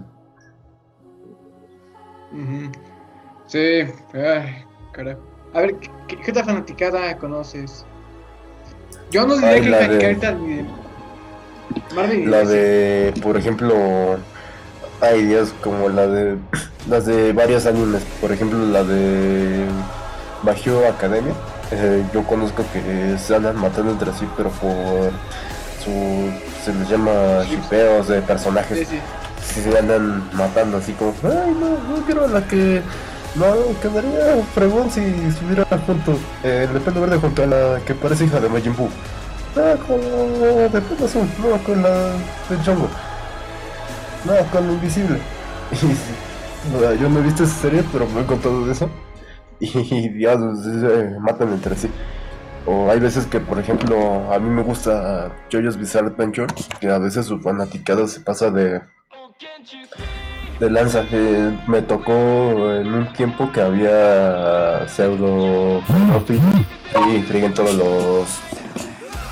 Sí, 3.48 3.84
ay, 4.14 4.66
carajo. 4.94 5.20
A 5.54 5.62
ver, 5.62 5.76
¿qué, 6.08 6.18
qué 6.18 6.32
otra 6.32 6.46
fanaticada 6.46 7.18
conoces? 7.18 7.86
Yo 9.12 9.28
no 9.28 9.36
diría 9.36 9.50
Ay, 9.50 9.62
que 9.62 9.70
la 9.70 9.78
fanaticada 9.80 10.34
de- 10.38 10.66
La 12.26 12.44
de, 12.44 13.14
por 13.22 13.38
ejemplo, 13.38 14.18
ay 15.02 15.26
Dios, 15.26 15.54
como 15.62 15.90
la 15.90 16.08
de, 16.08 16.38
las 16.90 17.06
de 17.06 17.34
varios 17.34 17.66
animes, 17.66 18.04
por 18.20 18.32
ejemplo 18.32 18.66
la 18.66 18.84
de 18.84 19.66
Hero 20.64 20.88
Academia, 20.88 21.34
eh, 21.72 22.04
yo 22.14 22.24
conozco 22.24 22.64
que 22.74 23.18
se 23.18 23.36
andan 23.36 23.58
matando 23.58 23.92
entre 23.92 24.14
sí, 24.14 24.28
pero 24.38 24.50
por 24.50 25.12
su, 25.84 26.30
se 26.64 26.74
les 26.74 26.90
llama 26.90 27.44
shipeos 27.50 28.08
de 28.08 28.22
personajes, 28.22 28.88
sí. 28.88 29.00
si 29.44 29.62
se 29.62 29.78
andan 29.78 30.30
matando 30.34 30.78
así 30.78 30.94
como, 30.94 31.14
ay 31.24 31.56
no, 31.60 31.96
no 31.96 32.06
quiero 32.06 32.28
la 32.28 32.46
que, 32.48 32.82
no, 33.36 33.46
quedaría 33.82 34.44
fregón 34.54 34.92
si 34.92 35.02
estuviera 35.02 35.66
junto, 35.86 36.18
eh, 36.44 36.68
el 36.72 36.82
pelo 36.82 37.02
verde 37.02 37.18
junto 37.18 37.44
a 37.44 37.48
la 37.48 37.80
que 37.86 37.96
parece 37.96 38.26
hija 38.26 38.40
de 38.40 38.50
Majin 38.50 38.76
Buu. 38.76 38.90
Con 39.54 40.00
la 40.00 40.70
de 40.70 40.82
pelo 40.82 41.06
azul, 41.06 41.28
no, 41.40 41.58
con 41.64 41.82
la 41.82 41.90
de 41.90 42.58
Django. 42.64 42.88
No, 44.26 44.34
con 44.52 44.68
la 44.68 44.74
invisible. 44.74 45.20
Y 46.64 47.02
yo 47.02 47.10
no 47.10 47.20
he 47.20 47.24
visto 47.24 47.44
esa 47.44 47.56
serie, 47.56 47.84
pero 47.92 48.06
me 48.08 48.20
han 48.20 48.28
contado 48.28 48.66
de 48.66 48.72
eso. 48.72 48.90
Y 49.60 50.10
diablos, 50.10 50.64
se 50.64 51.20
matan 51.20 51.54
entre 51.54 51.76
sí. 51.76 51.90
O 52.68 52.90
hay 52.92 53.00
veces 53.00 53.26
que, 53.26 53.40
por 53.40 53.60
ejemplo, 53.60 54.32
a 54.32 54.38
mí 54.38 54.50
me 54.50 54.62
gusta 54.62 55.32
JoJo's 55.52 55.78
Bizarre 55.78 56.08
Adventure, 56.08 56.54
que 56.80 56.90
a 56.90 57.00
veces 57.00 57.26
su 57.26 57.40
fanaticado 57.40 58.08
se 58.08 58.20
pasa 58.20 58.52
de 58.52 58.82
de 60.62 60.70
lanza. 60.70 61.04
Eh, 61.12 61.58
me 61.68 61.82
tocó 61.82 62.14
en 62.74 62.94
un 62.94 63.12
tiempo 63.14 63.52
que 63.52 63.62
había 63.62 64.88
pseudo 64.88 65.82
y 67.10 67.22
freguen 67.24 67.54
todos 67.54 67.74
los 67.74 68.40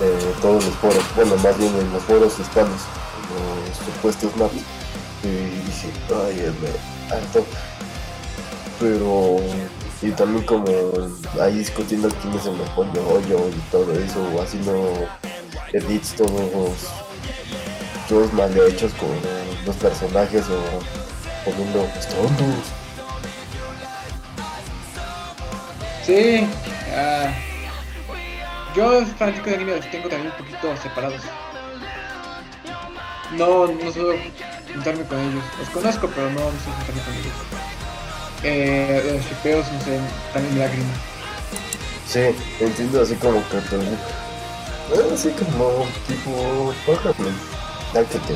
eh, 0.02 0.34
todos 0.42 0.64
los 0.66 0.74
foros, 0.76 1.04
bueno 1.16 1.36
más 1.38 1.58
bien 1.58 1.76
en 1.78 1.92
los 1.94 2.04
foros 2.04 2.40
hispanos, 2.40 2.82
los 3.68 3.78
supuestos 3.78 4.36
maps. 4.38 4.54
Y 5.24 5.28
dije, 5.28 5.92
ay, 6.10 6.54
me 6.62 7.14
harto. 7.16 7.46
Pero 8.80 9.40
y 10.02 10.12
también 10.12 10.46
como 10.46 10.66
ahí 11.42 11.56
discutiendo 11.56 12.08
quién 12.22 12.34
es 12.34 12.46
el 12.46 12.54
mejor 12.54 12.88
hoyo 12.88 13.50
y 13.50 13.72
todo 13.72 13.92
eso, 13.94 14.42
haciendo 14.42 15.10
edits 15.74 16.16
todos 16.16 16.72
todos 18.08 18.34
mal 18.34 18.52
hechos 18.58 18.94
con 18.94 19.10
los 19.66 19.76
personajes 19.76 20.46
o 20.48 21.44
poniendo 21.44 21.86
pues, 21.94 22.08
tontos. 22.08 22.56
Sí, 26.06 26.48
ah, 26.96 27.32
yo 28.76 29.06
fanático 29.18 29.50
de 29.50 29.56
anime 29.56 29.76
los 29.76 29.92
tengo 29.92 30.10
también 30.10 30.32
un 30.32 30.38
poquito 30.38 30.76
separados. 30.82 31.22
No, 33.38 33.68
no 33.68 33.92
suelo 33.92 34.14
juntarme 34.74 35.04
con 35.04 35.20
ellos. 35.20 35.44
Los 35.60 35.70
conozco, 35.70 36.10
pero 36.16 36.30
no, 36.32 36.40
no 36.40 36.60
suelo 36.60 36.78
juntarme 36.78 37.02
con 37.02 37.14
ellos. 37.14 37.34
Eh, 38.44 39.12
los 39.14 39.26
shipeos, 39.26 39.72
no 39.72 39.82
sé, 39.82 40.00
también 40.34 40.56
grima. 40.72 40.94
Sí, 42.08 42.36
entiendo 42.60 43.02
así 43.02 43.16
como 43.16 43.38
eh, 44.92 45.12
así 45.14 45.30
como 45.32 45.86
tipo. 46.08 46.74
Ya 47.94 48.04
que 48.04 48.20
te, 48.20 48.34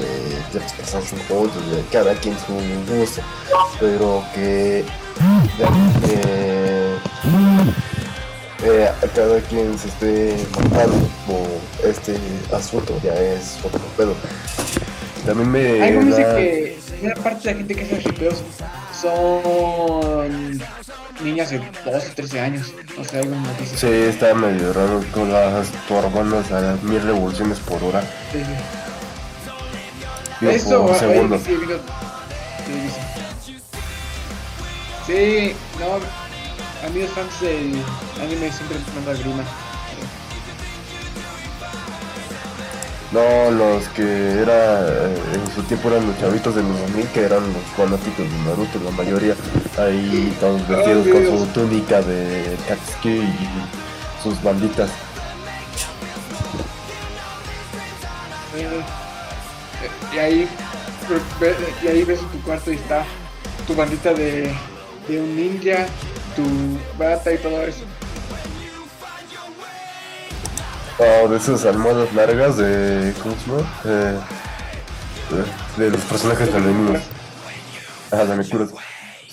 te 0.51 0.59
personas 0.59 1.09
son 1.09 1.19
juntos, 1.27 1.71
de 1.71 1.83
cada 1.91 2.15
quien 2.15 2.35
su 2.39 2.53
gusto, 2.91 3.21
pero 3.79 4.23
que 4.33 4.83
ya 5.59 5.67
que 6.07 6.97
eh, 8.65 8.87
a 8.89 9.07
cada 9.07 9.39
quien 9.41 9.77
se 9.77 9.87
esté 9.89 10.37
matando 10.63 10.95
por 11.27 11.47
este 11.89 12.15
asunto 12.53 12.97
ya 13.03 13.13
es 13.13 13.57
otro 13.63 13.79
pedo. 13.97 14.15
También 15.25 15.49
me 15.51 15.63
dice 16.05 16.21
da- 16.21 16.35
que 16.35 16.79
una 17.01 17.13
parte 17.15 17.47
de 17.47 17.51
la 17.53 17.57
gente 17.59 17.75
que 17.75 17.81
hace 17.83 17.99
shipeos 18.01 18.43
son 19.01 20.61
niñas 21.23 21.49
de 21.51 21.59
12, 21.85 22.09
13 22.15 22.39
años. 22.39 22.73
No 22.97 23.03
sé, 23.03 23.19
algo. 23.19 23.35
Sí, 23.75 23.87
está 23.87 24.33
medio 24.33 24.73
raro 24.73 25.03
con 25.13 25.31
las 25.31 25.67
turbanas 25.87 26.51
a 26.51 26.77
mil 26.83 27.01
revoluciones 27.01 27.59
por 27.59 27.83
hora. 27.83 28.01
Sí, 28.31 28.39
sí. 28.39 28.45
Digo, 30.41 30.51
Eso, 30.51 30.85
por 30.87 30.95
segundo. 30.99 31.37
sí, 31.37 31.57
sí. 33.45 33.53
Sí, 35.05 35.55
no, 35.79 35.99
a 36.83 36.89
mí 36.89 37.01
los 37.01 37.11
fans 37.11 37.39
del 37.41 37.73
anime 38.21 38.51
siempre 38.51 38.77
me 38.77 38.95
mandan 38.95 39.23
grima. 39.23 39.43
No, 43.11 43.51
los 43.51 43.87
que 43.89 44.41
era 44.41 44.87
eh, 44.87 45.15
en 45.35 45.53
su 45.53 45.61
tiempo 45.63 45.89
eran 45.89 46.07
los 46.07 46.19
chavitos 46.19 46.55
de 46.55 46.63
los 46.63 46.79
2000 46.79 47.07
que 47.09 47.21
eran 47.21 47.43
los 47.53 47.63
fanáticos 47.77 48.25
de 48.29 48.37
Naruto, 48.39 48.79
la 48.83 48.89
mayoría 48.91 49.35
ahí 49.77 50.35
todos 50.39 50.67
vestidos 50.67 51.07
con 51.07 51.39
su 51.39 51.45
túnica 51.53 52.01
de 52.01 52.57
Katsuki 52.67 53.09
y 53.09 53.49
sus 54.23 54.41
banditas. 54.41 54.89
Eh, 58.55 58.81
y 60.13 60.17
ahí 60.17 60.49
y 61.83 61.87
ahí 61.87 62.03
ves 62.03 62.19
en 62.19 62.27
tu 62.29 62.41
cuarto 62.41 62.71
y 62.71 62.75
está 62.75 63.05
tu 63.67 63.75
bandita 63.75 64.13
de, 64.13 64.51
de 65.07 65.21
un 65.21 65.35
ninja, 65.35 65.85
tu 66.35 66.43
bata 66.97 67.31
y 67.33 67.37
todo 67.37 67.61
eso. 67.63 67.83
O 70.99 71.27
de 71.27 71.37
esas 71.37 71.65
almohadas 71.65 72.13
largas 72.13 72.57
de. 72.57 73.13
¿Cómo 73.21 73.35
se 73.35 73.49
llama? 73.51 73.67
Eh, 73.85 74.19
de, 75.77 75.83
de 75.85 75.91
los 75.91 76.01
personajes 76.01 76.49
femeninos. 76.49 77.01
Ah, 78.11 78.23
de. 78.25 78.43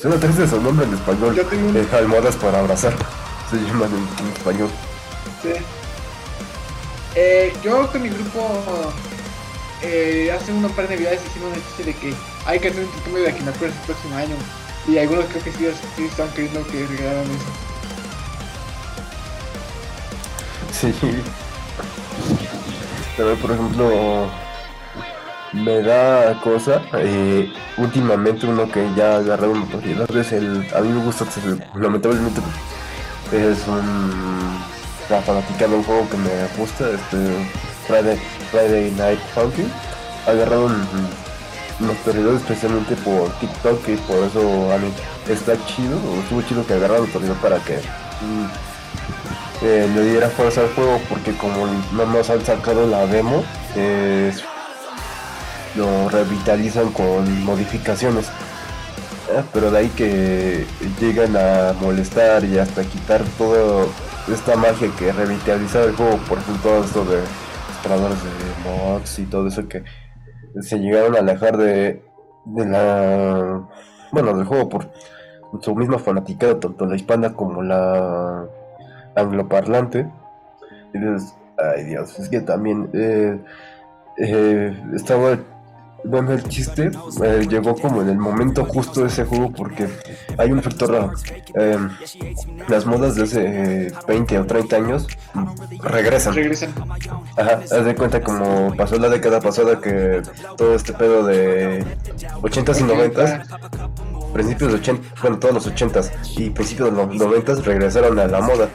Suena 0.00 0.16
triste 0.16 0.48
su 0.48 0.60
nombre 0.60 0.86
en 0.86 0.94
español. 0.94 1.34
Yo 1.34 1.44
tengo 1.44 1.78
Eh, 1.78 1.86
almohadas 1.92 2.36
para 2.36 2.60
abrazar. 2.60 2.94
Se 3.50 3.56
llaman 3.56 3.90
en, 3.90 4.26
en 4.26 4.32
español. 4.32 4.70
Sí. 5.42 5.52
Eh, 7.14 7.52
yo 7.62 7.90
con 7.90 8.02
mi 8.02 8.08
grupo 8.08 8.62
eh, 9.82 10.32
hace 10.34 10.52
un 10.52 10.62
par 10.70 10.86
de 10.88 10.94
navidades 10.94 11.20
hicimos 11.26 11.48
un 11.56 11.62
chiste 11.64 11.84
de 11.84 11.94
que 11.94 12.14
hay 12.46 12.58
que 12.60 12.68
hacer 12.68 12.80
un 12.80 12.86
intercambio 12.86 13.22
de 13.24 13.28
Akinakuras 13.30 13.74
el 13.74 13.80
próximo 13.80 14.16
año. 14.16 14.36
Y 14.90 14.98
algunos 14.98 15.26
creo 15.26 15.44
que 15.44 15.52
sí, 15.52 15.66
sí 15.96 16.04
están 16.04 16.28
queriendo 16.30 16.66
que 16.66 16.84
regalaran 16.84 17.26
eso. 17.30 17.46
Sí. 20.72 20.92
También, 23.16 23.38
por 23.38 23.52
ejemplo, 23.52 24.28
me 25.52 25.82
da 25.82 26.40
cosa. 26.42 26.82
eh, 26.94 27.52
últimamente, 27.76 28.46
uno 28.46 28.68
que 28.68 28.88
ya 28.96 29.18
agarrado 29.18 29.54
notoriedad 29.54 30.10
es 30.16 30.32
el. 30.32 30.66
A 30.74 30.80
mí 30.80 30.88
me 30.88 31.04
gusta, 31.04 31.24
lamentablemente, 31.76 32.40
es 33.30 33.68
un. 33.68 34.58
La 35.08 35.22
fanática 35.22 35.66
un 35.66 35.84
juego 35.84 36.08
que 36.10 36.16
me 36.16 36.48
gusta, 36.56 36.90
este. 36.90 37.46
Friday, 37.86 38.20
Friday 38.50 38.90
Night 38.92 39.20
Funkin'. 39.34 39.70
Ha 40.26 40.32
mm, 41.80 41.86
notoriedad 41.86 42.34
especialmente 42.34 42.96
por 42.96 43.30
TikTok 43.40 43.88
y 43.88 43.96
por 43.96 44.18
eso 44.18 44.72
a 44.72 45.32
está 45.32 45.54
chido, 45.66 45.98
estuvo 46.22 46.42
chido 46.42 46.66
que 46.66 46.74
agarrara 46.74 47.00
notoriedad 47.00 47.36
para 47.36 47.58
que. 47.58 47.76
mm, 47.76 48.46
eh, 49.62 49.90
le 49.94 50.04
diera 50.04 50.28
fuerza 50.30 50.62
al 50.62 50.74
juego 50.74 51.00
porque 51.08 51.36
como 51.36 51.66
nada 51.92 52.06
más 52.06 52.30
han 52.30 52.44
sacado 52.44 52.86
la 52.86 53.06
demo 53.06 53.44
lo 55.74 56.08
revitalizan 56.08 56.90
con 56.92 57.44
modificaciones 57.44 58.26
Eh, 59.30 59.44
pero 59.52 59.70
de 59.70 59.78
ahí 59.78 59.88
que 59.90 60.66
llegan 61.00 61.36
a 61.36 61.72
molestar 61.80 62.44
y 62.44 62.58
hasta 62.58 62.82
quitar 62.84 63.22
toda 63.38 63.86
esta 64.32 64.56
magia 64.56 64.90
que 64.98 65.12
revitalizaba 65.12 65.84
el 65.86 65.94
juego 65.94 66.16
por 66.28 66.38
ejemplo 66.38 66.70
todo 66.70 66.84
esto 66.84 67.04
de 67.04 67.20
exploradores 67.70 68.18
de 68.24 68.30
mods 68.64 69.18
y 69.20 69.26
todo 69.26 69.46
eso 69.48 69.68
que 69.68 69.84
se 70.60 70.78
llegaron 70.78 71.16
a 71.16 71.20
alejar 71.20 71.56
de, 71.56 72.02
de 72.44 72.66
la 72.66 73.68
bueno 74.12 74.36
del 74.36 74.46
juego 74.46 74.68
por 74.68 74.90
su 75.60 75.74
misma 75.74 75.98
fanaticada 75.98 76.58
tanto 76.60 76.86
la 76.86 76.96
hispana 76.96 77.34
como 77.34 77.62
la 77.62 78.46
angloparlante. 79.14 80.06
Y 80.94 80.98
ay 80.98 81.84
Dios, 81.84 82.18
es 82.18 82.28
que 82.28 82.40
también 82.40 82.90
eh, 82.92 83.38
eh, 84.18 84.82
estaba 84.94 85.38
Bueno, 86.04 86.32
el 86.32 86.42
chiste 86.48 86.90
eh, 87.22 87.46
llegó 87.48 87.74
como 87.74 88.02
en 88.02 88.08
el 88.08 88.18
momento 88.18 88.64
justo 88.64 89.02
de 89.02 89.08
ese 89.08 89.24
juego 89.24 89.52
porque 89.52 89.88
hay 90.38 90.50
un 90.50 90.58
efecto 90.58 90.86
raro. 90.86 91.12
Eh, 91.54 91.78
las 92.68 92.86
modas 92.86 93.14
de 93.16 93.22
hace 93.24 93.86
eh, 93.86 93.92
20 94.08 94.38
o 94.38 94.46
30 94.46 94.76
años 94.76 95.06
regresan. 95.82 96.34
Regresan. 96.34 96.74
Ajá, 97.36 97.60
haz 97.62 97.84
de 97.84 97.94
cuenta 97.94 98.20
como 98.22 98.74
pasó 98.76 98.96
la 98.96 99.08
década 99.08 99.40
pasada 99.40 99.80
que 99.80 100.22
todo 100.56 100.74
este 100.74 100.92
pedo 100.92 101.24
de 101.24 101.84
80s 102.42 102.80
y 102.80 102.84
90s, 102.84 104.32
principios 104.32 104.72
de 104.72 104.78
80, 104.78 105.08
bueno, 105.22 105.38
todos 105.38 105.54
los 105.54 105.68
80s 105.68 106.10
y 106.36 106.50
principios 106.50 106.90
de 106.90 106.96
los 106.96 107.08
90s 107.08 107.62
regresaron 107.62 108.18
a 108.18 108.26
la 108.26 108.40
moda. 108.40 108.68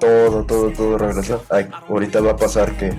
Todo, 0.00 0.44
todo, 0.44 0.70
todo 0.70 0.98
regresó. 0.98 1.44
Ay, 1.50 1.68
ahorita 1.88 2.20
va 2.20 2.32
a 2.32 2.36
pasar 2.36 2.76
que 2.76 2.94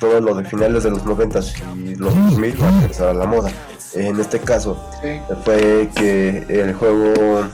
todo 0.00 0.20
lo 0.20 0.34
de 0.34 0.44
finales 0.44 0.82
de 0.84 0.90
los 0.90 1.04
90s 1.04 1.54
y 1.76 1.94
los 1.94 2.14
2000 2.14 2.62
va 2.62 2.68
a 2.68 2.80
regresar 2.80 3.08
a 3.08 3.14
la 3.14 3.26
moda. 3.26 3.50
En 3.94 4.18
este 4.20 4.38
caso, 4.40 4.76
Sí. 5.02 5.20
fue 5.44 5.88
que 5.94 6.44
el 6.48 6.74
juego, 6.74 7.44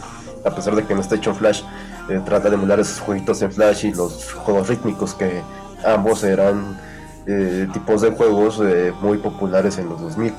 a 0.44 0.50
pesar 0.54 0.74
de 0.74 0.84
que 0.84 0.94
no 0.94 1.00
está 1.00 1.14
hecho 1.16 1.30
en 1.30 1.36
Flash, 1.36 1.62
eh, 2.08 2.20
trata 2.24 2.48
de 2.48 2.56
emular 2.56 2.80
esos 2.80 3.00
jueguitos 3.00 3.40
en 3.42 3.52
Flash 3.52 3.84
y 3.86 3.94
los 3.94 4.32
juegos 4.32 4.68
rítmicos 4.68 5.14
que 5.14 5.40
ambos 5.86 6.24
eran 6.24 6.78
eh, 7.26 7.68
tipos 7.72 8.00
de 8.00 8.10
juegos 8.10 8.60
eh, 8.62 8.92
muy 9.00 9.18
populares 9.18 9.78
en 9.78 9.88
los 9.88 10.00
2000 10.00 10.34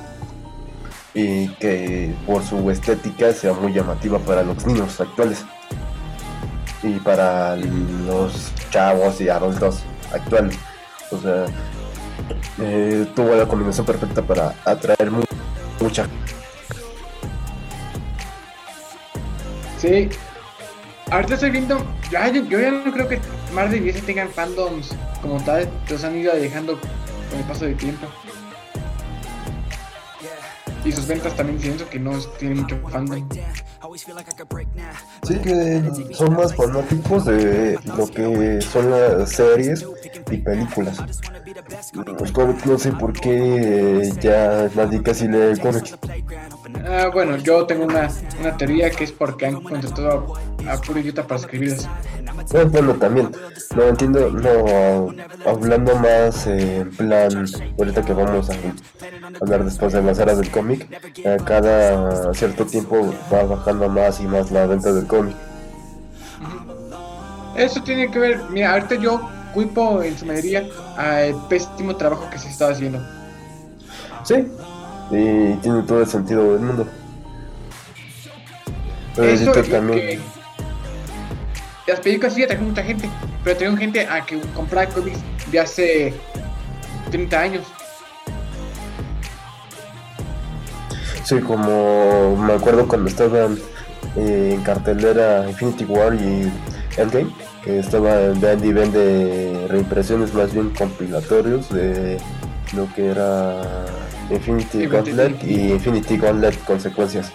y 1.14 1.48
que 1.54 2.14
por 2.26 2.42
su 2.42 2.70
estética 2.70 3.32
sea 3.32 3.54
muy 3.54 3.72
llamativa 3.72 4.18
para 4.18 4.42
los 4.42 4.66
niños 4.66 5.00
actuales 5.00 5.44
y 6.82 6.98
para 6.98 7.56
los 7.56 8.52
chavos 8.70 9.20
y 9.22 9.28
adultos 9.30 9.84
actuales. 10.12 10.58
O 11.10 11.18
sea, 11.18 11.46
eh, 12.60 13.06
tuvo 13.14 13.34
la 13.34 13.46
combinación 13.46 13.84
perfecta 13.86 14.22
para 14.22 14.54
atraer 14.64 15.10
mu- 15.10 15.22
mucha 15.80 16.06
Sí. 19.78 20.08
Ahorita 21.10 21.34
estoy 21.34 21.50
viendo. 21.50 21.84
Ya, 22.10 22.28
yo, 22.28 22.42
yo 22.44 22.58
ya 22.60 22.70
no 22.70 22.90
creo 22.92 23.08
que 23.08 23.20
Marvel 23.52 23.82
y 23.82 23.92
DC 23.92 24.00
tengan 24.02 24.30
fandoms 24.30 24.90
como 25.20 25.42
tal. 25.44 25.68
Los 25.90 26.02
han 26.04 26.16
ido 26.18 26.34
dejando 26.34 26.78
con 26.80 27.38
el 27.38 27.44
paso 27.44 27.66
del 27.66 27.76
tiempo. 27.76 28.06
Y 30.84 30.92
sus 30.92 31.06
ventas 31.06 31.34
también 31.34 31.58
siento 31.60 31.88
que 31.88 31.98
no 31.98 32.18
tienen 32.38 32.58
mucho 32.62 32.78
fandom. 32.88 33.26
Sí, 35.22 35.34
que 35.38 35.82
son 36.12 36.34
más 36.34 36.54
fanáticos 36.54 37.24
de 37.24 37.78
lo 37.96 38.06
que 38.06 38.60
son 38.60 38.90
las 38.90 39.30
series 39.30 39.86
y 40.30 40.36
películas. 40.38 40.98
Los 42.18 42.32
cómics 42.32 42.66
no 42.66 42.78
sé 42.78 42.92
por 42.92 43.12
qué 43.12 44.12
ya 44.20 44.68
nadie 44.74 45.02
casi 45.02 45.28
lee 45.28 45.58
cómics. 45.60 45.96
Ah, 46.86 47.10
bueno, 47.12 47.36
yo 47.38 47.66
tengo 47.66 47.84
una, 47.84 48.10
una 48.40 48.56
teoría 48.56 48.90
que 48.90 49.04
es 49.04 49.12
porque 49.12 49.46
han 49.46 49.62
contratado 49.62 50.34
a, 50.66 50.72
a 50.72 50.80
puro 50.80 51.00
idiota 51.00 51.26
para 51.26 51.40
escribirlas. 51.40 51.88
Bueno, 52.70 52.94
también, 52.94 53.30
no 53.76 53.82
entiendo, 53.84 54.30
no, 54.30 55.14
hablando 55.46 55.96
más 55.96 56.46
en 56.46 56.90
plan, 56.90 57.46
ahorita 57.78 58.02
que 58.04 58.12
vamos 58.12 58.50
a 58.50 58.54
hablar 59.40 59.64
después 59.64 59.92
de 59.92 60.02
las 60.02 60.18
eras 60.18 60.38
del 60.38 60.50
cómic, 60.50 60.73
a 61.26 61.44
cada 61.44 62.34
cierto 62.34 62.66
tiempo 62.66 63.14
va 63.32 63.44
bajando 63.44 63.88
más 63.88 64.20
y 64.20 64.24
más 64.24 64.50
la 64.50 64.66
venta 64.66 64.92
del 64.92 65.06
cómic. 65.06 65.36
Eso 67.56 67.82
tiene 67.82 68.10
que 68.10 68.18
ver, 68.18 68.40
mira, 68.50 68.72
ahorita 68.72 68.96
yo 68.96 69.20
culpo 69.52 70.02
en 70.02 70.18
su 70.18 70.26
mayoría 70.26 70.66
al 70.96 71.34
pésimo 71.48 71.94
trabajo 71.96 72.28
que 72.30 72.38
se 72.38 72.48
está 72.48 72.70
haciendo. 72.70 73.00
Sí, 74.24 74.34
y 75.10 75.54
tiene 75.56 75.82
todo 75.86 76.00
el 76.00 76.06
sentido 76.06 76.52
del 76.52 76.62
mundo. 76.62 76.86
Pero 79.14 79.28
Eso 79.28 79.50
y 79.60 79.70
también... 79.70 79.98
que 80.00 80.20
las 81.86 82.00
películas 82.00 82.34
sí 82.34 82.42
atrajeron 82.42 82.70
mucha 82.70 82.82
gente, 82.82 83.08
pero 83.44 83.54
atrajeron 83.54 83.76
gente 83.78 84.06
a 84.06 84.24
que 84.24 84.40
comprara 84.54 84.88
cómics 84.90 85.20
de 85.52 85.60
hace 85.60 86.14
30 87.10 87.40
años. 87.40 87.66
Sí, 91.24 91.40
como 91.40 92.36
me 92.36 92.52
acuerdo 92.52 92.86
cuando 92.86 93.08
estaban 93.08 93.58
eh, 94.16 94.52
en 94.54 94.62
cartelera 94.62 95.48
Infinity 95.48 95.84
War 95.84 96.14
y 96.14 96.50
Endgame, 96.98 97.34
que 97.64 97.78
estaban 97.78 98.38
vende 98.40 98.66
y 98.66 98.72
vende 98.72 99.66
reimpresiones 99.68 100.34
más 100.34 100.52
bien 100.52 100.70
compilatorios 100.70 101.70
de 101.70 102.18
lo 102.74 102.92
que 102.94 103.08
era 103.08 103.86
Infinity 104.30 104.84
Infinity. 104.84 104.86
Gauntlet 104.86 105.44
y 105.44 105.72
Infinity 105.72 106.18
Gauntlet 106.18 106.62
Consecuencias. 106.64 107.32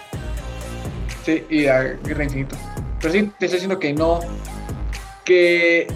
Sí, 1.24 1.44
y 1.50 1.66
a 1.66 1.82
Guerra 1.82 2.24
Infinito. 2.24 2.56
Pero 3.00 3.12
sí, 3.12 3.32
te 3.38 3.46
estoy 3.46 3.56
diciendo 3.56 3.78
que 3.78 3.92
no. 3.92 4.20
Que 5.24 5.86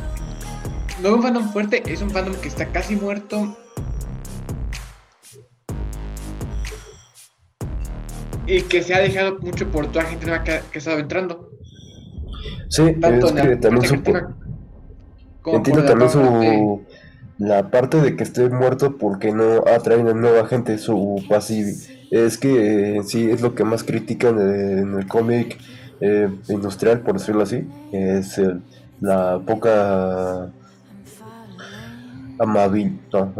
no 1.01 1.09
es 1.09 1.15
un 1.15 1.23
fandom 1.23 1.53
fuerte, 1.53 1.83
es 1.87 2.03
un 2.03 2.11
fandom 2.11 2.35
que 2.37 2.49
está 2.49 2.67
casi 2.67 2.97
muerto. 2.97 3.57
Y 8.47 8.63
que 8.63 8.83
se 8.83 8.95
ha 8.95 9.01
dejado 9.01 9.39
mucho 9.41 9.71
por 9.71 9.87
toda 9.91 10.05
la 10.05 10.11
gente 10.11 10.27
nueva 10.27 10.45
que, 10.45 10.53
que 10.71 10.79
ha 10.79 10.79
estado 10.79 10.99
entrando. 10.99 11.51
Sí, 12.69 12.83
Tanto 13.01 13.27
es 13.29 13.35
la 13.35 13.43
que 13.43 13.57
también 13.57 13.85
su, 13.87 14.03
entiendo 15.51 15.85
también 15.85 16.11
su 16.11 16.87
la 17.39 17.71
parte 17.71 18.01
de 18.01 18.17
que 18.17 18.23
esté 18.25 18.49
muerto 18.49 18.97
porque 18.99 19.33
no 19.33 19.59
atrae 19.67 20.01
a 20.01 20.15
nueva 20.15 20.47
gente, 20.47 20.79
su 20.79 21.27
pasivo. 21.29 21.71
Es 22.11 22.39
que 22.39 22.99
eh, 22.99 23.03
sí 23.05 23.29
es 23.31 23.41
lo 23.41 23.55
que 23.55 23.65
más 23.65 23.83
critican 23.83 24.39
eh, 24.39 24.81
en 24.81 24.95
el 24.99 25.07
cómic 25.09 25.59
eh, 26.01 26.29
industrial, 26.49 27.03
por 27.03 27.15
decirlo 27.15 27.43
así, 27.43 27.69
es 27.91 28.39
el- 28.39 28.63
la 29.01 29.43
poca 29.45 30.55
amabilidad, 32.39 33.35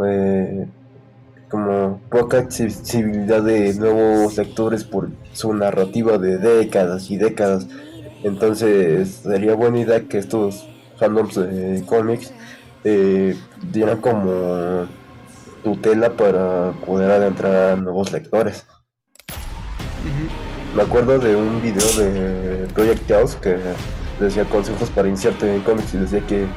como 1.55 2.01
poca 2.09 2.39
accesibilidad 2.39 3.41
de 3.41 3.73
nuevos 3.75 4.35
lectores 4.35 4.83
por 4.83 5.07
su 5.31 5.53
narrativa 5.53 6.17
de 6.17 6.37
décadas 6.37 7.09
y 7.09 7.15
décadas. 7.15 7.65
Entonces 8.23 9.21
sería 9.23 9.55
buena 9.55 9.79
idea 9.79 10.01
que 10.01 10.17
estos 10.17 10.67
fandoms 10.97 11.35
de 11.35 11.81
cómics 11.85 12.33
eh, 12.83 13.37
dieran 13.71 14.01
como 14.01 14.85
tutela 15.63 16.11
para 16.17 16.73
poder 16.85 17.09
adentrar 17.09 17.71
a 17.71 17.75
nuevos 17.77 18.11
lectores. 18.11 18.65
Me 20.75 20.81
acuerdo 20.81 21.19
de 21.19 21.37
un 21.37 21.61
video 21.61 21.87
de 21.97 22.67
Project 22.73 23.07
Chaos 23.07 23.35
que 23.37 23.55
decía 24.19 24.43
consejos 24.43 24.89
para 24.89 25.07
iniciarte 25.07 25.55
en 25.55 25.61
cómics 25.61 25.93
y 25.93 25.97
decía 25.99 26.19
que, 26.27 26.47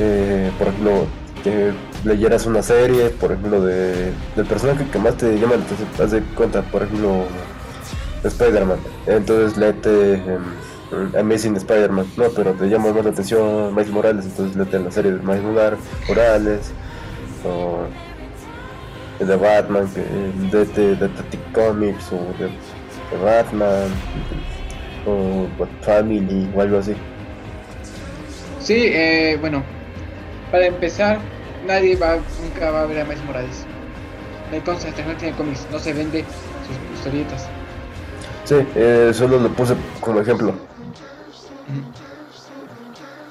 eh, 0.00 0.50
por 0.58 0.66
ejemplo, 0.66 1.06
que 1.44 1.72
leyeras 2.04 2.46
una 2.46 2.62
serie, 2.62 3.10
por 3.10 3.32
ejemplo, 3.32 3.62
de, 3.62 4.12
del 4.36 4.46
personaje 4.46 4.86
que 4.90 4.98
más 4.98 5.16
te 5.16 5.38
llama 5.38 5.56
la 5.56 5.64
atención, 5.64 5.88
haz 5.98 6.10
de 6.10 6.22
cuenta, 6.34 6.62
por 6.62 6.82
ejemplo, 6.82 7.24
Spider-Man. 8.24 8.78
Entonces 9.06 9.56
léete 9.56 10.14
em, 10.14 11.16
Amazing 11.18 11.56
Spider-Man, 11.56 12.06
no, 12.16 12.24
pero 12.30 12.52
te 12.52 12.68
llama 12.68 12.92
más 12.92 13.04
la 13.04 13.10
atención 13.10 13.74
Miles 13.74 13.90
Morales, 13.90 14.24
entonces 14.26 14.56
léete 14.56 14.78
la 14.78 14.90
serie 14.90 15.12
de 15.12 15.18
Miles 15.18 15.42
Morales, 15.42 16.72
o 17.44 17.86
de 19.24 19.36
Batman, 19.36 19.88
que 19.88 20.02
de, 20.56 20.64
de, 20.64 20.96
Detective 20.96 21.42
Comics, 21.52 22.12
o 22.12 22.18
de, 22.38 22.50
Batman, 23.22 23.88
o 25.06 25.46
Bat 25.58 25.68
Family, 25.82 26.50
o 26.54 26.60
algo 26.60 26.78
así. 26.78 26.94
Sí, 28.60 28.76
eh, 28.76 29.36
bueno, 29.40 29.62
para 30.50 30.66
empezar, 30.66 31.18
nadie 31.66 31.96
va, 31.96 32.18
nunca 32.42 32.70
va 32.70 32.82
a 32.82 32.86
ver 32.86 33.00
a 33.00 33.04
Miles 33.04 33.24
Morales. 33.24 33.64
No 34.50 34.56
hay 34.56 34.62
consta, 34.62 34.92
que 34.92 35.04
no 35.04 35.14
tiene 35.14 35.36
cómics, 35.36 35.66
no 35.70 35.78
se 35.78 35.92
vende 35.92 36.24
sus 36.66 36.98
historietas. 36.98 37.46
Sí, 38.44 38.56
eh, 38.74 39.12
solo 39.14 39.38
lo 39.38 39.48
puse 39.50 39.74
como 40.00 40.20
ejemplo. 40.20 40.54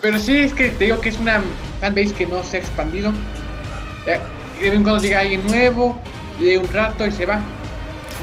Pero 0.02 0.18
sí, 0.18 0.38
es 0.38 0.54
que 0.54 0.70
te 0.70 0.86
digo 0.86 1.02
que 1.02 1.10
es 1.10 1.20
una 1.20 1.42
fanbase 1.82 2.14
que 2.14 2.26
no 2.26 2.44
se 2.44 2.58
ha 2.58 2.60
expandido. 2.62 3.12
Eh, 4.06 4.20
de 4.60 4.70
vez 4.70 4.74
en 4.74 4.84
cuando 4.84 5.02
llega 5.02 5.20
alguien 5.20 5.46
nuevo, 5.46 6.00
lee 6.40 6.58
un 6.58 6.72
rato 6.72 7.06
y 7.06 7.12
se 7.12 7.26
va. 7.26 7.42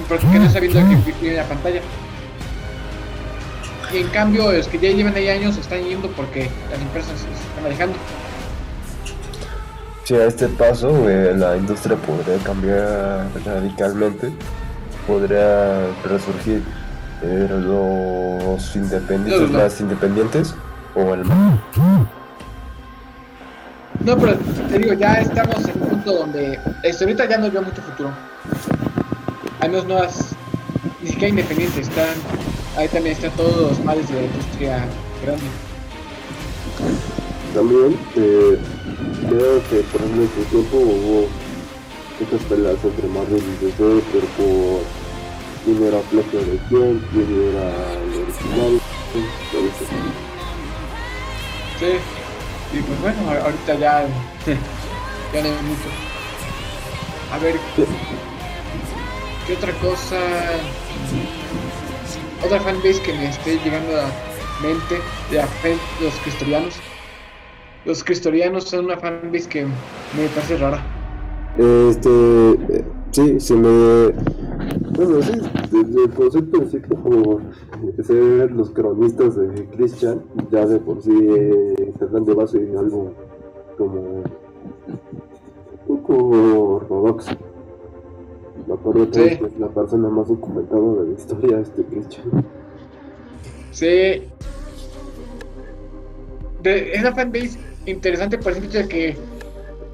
Porque 0.08 0.26
no 0.26 0.44
está 0.44 0.60
viendo 0.60 0.80
que 1.04 1.12
viene 1.20 1.36
en 1.36 1.36
la 1.36 1.44
pantalla. 1.44 1.80
Y 3.92 3.98
en 3.98 4.08
cambio, 4.08 4.52
los 4.52 4.68
que 4.68 4.78
ya 4.78 4.90
llevan 4.90 5.14
ahí 5.14 5.28
años 5.28 5.56
están 5.56 5.82
yendo 5.84 6.08
porque 6.08 6.50
las 6.70 6.80
empresas 6.80 7.20
se 7.20 7.26
están 7.26 7.62
manejando. 7.62 7.96
Si 10.06 10.14
a 10.14 10.26
este 10.26 10.46
paso 10.46 11.10
eh, 11.10 11.34
la 11.36 11.56
industria 11.56 11.96
podría 11.96 12.38
cambiar 12.44 13.26
radicalmente, 13.44 14.30
podría 15.04 15.88
resurgir 16.04 16.62
eh, 17.24 17.48
los 17.50 18.76
independientes 18.76 19.50
No, 19.50 19.58
no. 19.58 19.64
más 19.64 19.80
independientes 19.80 20.54
o 20.94 21.12
el 21.12 21.24
No, 24.04 24.16
pero 24.16 24.36
te 24.70 24.78
digo, 24.78 24.92
ya 24.92 25.14
estamos 25.14 25.56
en 25.66 25.82
un 25.82 25.88
punto 25.88 26.12
donde 26.12 26.60
la 26.84 26.88
historieta 26.88 27.24
ya 27.28 27.38
no 27.38 27.50
veo 27.50 27.62
mucho 27.62 27.82
futuro. 27.82 28.10
al 29.58 29.70
menos 29.70 29.86
no 29.86 29.94
las, 29.96 30.36
ni 31.02 31.08
siquiera 31.08 31.30
independientes, 31.30 31.88
están, 31.88 32.14
ahí 32.78 32.86
también 32.86 33.16
están 33.16 33.32
todos 33.32 33.70
los 33.72 33.84
males 33.84 34.08
de 34.08 34.14
la 34.14 34.22
industria 34.22 34.84
grande. 35.24 35.46
También 37.52 37.98
eh, 38.14 38.56
veo 39.22 39.62
que 39.70 39.80
por 39.90 40.00
ejemplo 40.00 40.22
en 40.22 40.30
su 40.34 40.50
tiempo 40.50 40.76
hubo 40.76 41.28
estas 42.20 42.42
peleas 42.48 42.76
entre 42.82 43.08
Marvel 43.08 43.42
y 43.42 43.64
DC, 43.64 44.02
pero 44.12 44.26
por 44.36 44.82
quién 45.64 45.82
era 45.82 46.00
plagio 46.00 46.40
de 46.40 46.58
quién, 46.68 47.02
quién 47.12 47.50
era 47.50 47.66
el 48.02 48.22
original, 48.22 48.80
todo 49.52 49.66
eso. 49.66 49.84
Sí, 51.78 51.98
y 52.72 52.82
pues 52.82 53.00
bueno, 53.00 53.30
ahorita 53.30 53.74
ya, 53.74 54.06
ya 55.32 55.42
no 55.42 55.48
hay 55.48 55.62
mucho. 55.62 55.90
A 57.32 57.38
ver, 57.38 57.56
¿qué 59.46 59.52
otra 59.54 59.72
cosa? 59.74 60.16
Otra 62.44 62.60
fanbase 62.60 63.02
que 63.02 63.12
me 63.12 63.28
esté 63.28 63.58
llegando 63.58 63.92
a 63.92 64.02
la 64.02 64.10
mente 64.62 65.00
de 65.30 65.76
los 66.00 66.14
cristorianos. 66.22 66.74
Los 67.86 68.02
cristorianos 68.02 68.64
son 68.64 68.86
una 68.86 68.96
fanbase 68.98 69.48
que 69.48 69.64
me 69.64 70.26
parece 70.34 70.56
rara. 70.58 70.82
Este, 71.56 72.84
sí, 73.12 73.40
se 73.40 73.54
me... 73.54 74.12
Bueno, 74.96 75.22
sí, 75.22 75.32
desde 75.70 76.04
el 76.04 76.10
concepto 76.10 76.62
en 76.62 76.70
sí 76.70 76.78
como 76.80 77.40
ser 78.02 78.50
los 78.50 78.70
cronistas 78.70 79.36
de 79.36 79.66
Christian, 79.76 80.22
ya 80.50 80.66
de 80.66 80.78
por 80.78 81.00
sí 81.02 81.12
eh, 81.12 81.92
se 81.98 82.06
dan 82.06 82.24
de 82.24 82.34
base 82.34 82.58
algo 82.78 83.12
como 83.78 84.22
un 85.86 86.02
poco 86.02 86.14
ortodoxo. 86.76 87.32
Me 88.66 88.74
acuerdo 88.74 89.10
que 89.10 89.36
Sí. 89.36 89.44
es 89.44 89.58
la 89.60 89.68
persona 89.68 90.08
más 90.08 90.28
documentada 90.28 90.80
de 90.80 91.08
la 91.08 91.14
historia, 91.14 91.60
este 91.60 91.84
Christian. 91.84 92.44
Sí. 93.70 94.22
De, 96.62 96.92
es 96.94 97.00
una 97.00 97.14
fanbase 97.14 97.58
interesante 97.86 98.38
por 98.38 98.52
el 98.52 98.64
hecho 98.64 98.78
de 98.78 98.88
que 98.88 99.16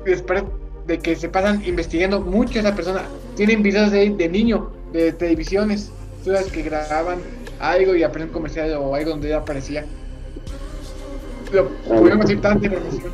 después 0.04 0.42
de 0.86 0.98
que 0.98 1.14
se 1.14 1.28
pasan 1.28 1.62
investigando 1.64 2.20
mucho 2.20 2.58
a 2.58 2.62
esa 2.62 2.74
persona. 2.74 3.02
Tienen 3.36 3.62
videos 3.62 3.92
de, 3.92 4.10
de 4.10 4.28
niño, 4.28 4.70
de 4.92 5.12
televisiones, 5.12 5.92
todas 6.24 6.50
que 6.50 6.62
grababan 6.62 7.20
algo 7.60 7.94
y 7.94 8.02
aparecen 8.02 8.28
un 8.30 8.34
comercial 8.34 8.74
o 8.74 8.94
algo 8.94 9.10
donde 9.10 9.32
aparecía. 9.32 9.86
Lo 11.52 11.68
podemos 11.86 12.26
decir 12.26 12.40
tanta 12.40 12.66
información. 12.66 13.12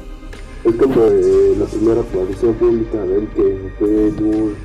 Es 0.64 0.74
como 0.76 1.04
eh, 1.06 1.54
la 1.58 1.66
primera 1.66 2.00
aparición 2.00 2.54
pública 2.54 2.98
de 3.04 3.16
él 3.18 3.28
que 3.34 3.72
fue 3.78 3.88
en 4.08 4.24
un 4.24 4.56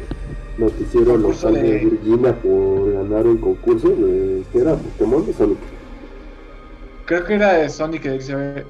noticiero 0.57 1.13
Concurso 1.13 1.49
local 1.49 1.61
de 1.61 1.79
de- 1.79 1.85
Virginia 1.85 2.35
por 2.41 2.93
ganar 2.93 3.27
un 3.27 3.37
concurso 3.37 3.89
de 3.89 4.43
que 4.51 4.59
era 4.59 4.75
Pokémon 4.75 5.25
de 5.25 5.33
Sonic. 5.33 5.57
Creo 7.05 7.25
que 7.25 7.33
era 7.33 7.53
de 7.53 7.69
Sonic 7.69 8.01
que 8.03 8.35
ver, 8.35 8.65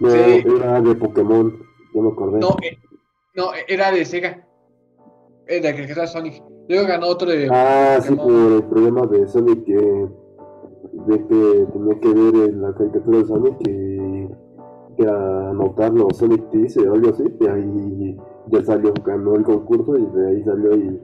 No, 0.00 0.10
Sí. 0.10 0.18
era 0.56 0.80
de 0.80 0.94
Pokémon, 0.94 1.56
ya 1.94 2.02
me 2.02 2.08
acordé. 2.08 2.40
No, 2.40 2.56
eh, 2.62 2.78
no, 3.34 3.50
era 3.68 3.90
de 3.90 4.04
Sega. 4.04 4.46
Era 5.46 5.72
de 5.72 5.86
que 5.86 5.92
era 5.92 6.06
Sonic. 6.06 6.42
Luego 6.68 6.88
ganó 6.88 7.06
otro 7.06 7.30
de 7.30 7.48
ah, 7.50 7.98
sí, 8.02 8.14
por 8.14 8.30
el 8.32 8.64
problema 8.64 9.06
de 9.06 9.28
Sonic 9.28 9.64
que 9.64 10.08
de 11.06 11.26
que 11.26 11.66
tenía 11.72 12.00
que 12.00 12.08
ver 12.08 12.48
en 12.50 12.62
la 12.62 12.74
caricatura 12.74 13.18
de 13.18 13.24
Sonic 13.26 13.58
que, 13.58 14.28
que 14.96 15.08
anotar 15.08 15.92
los 15.92 16.16
Sonic 16.16 16.50
Tees 16.50 16.76
o 16.78 16.92
algo 16.92 17.10
así, 17.10 17.24
y 17.40 17.46
ahí 17.46 18.16
ya 18.48 18.64
salió, 18.64 18.92
ganó 19.04 19.34
el 19.36 19.44
concurso 19.44 19.96
y 19.96 20.06
de 20.06 20.28
ahí 20.28 20.42
salió 20.44 20.74
y 20.74 21.00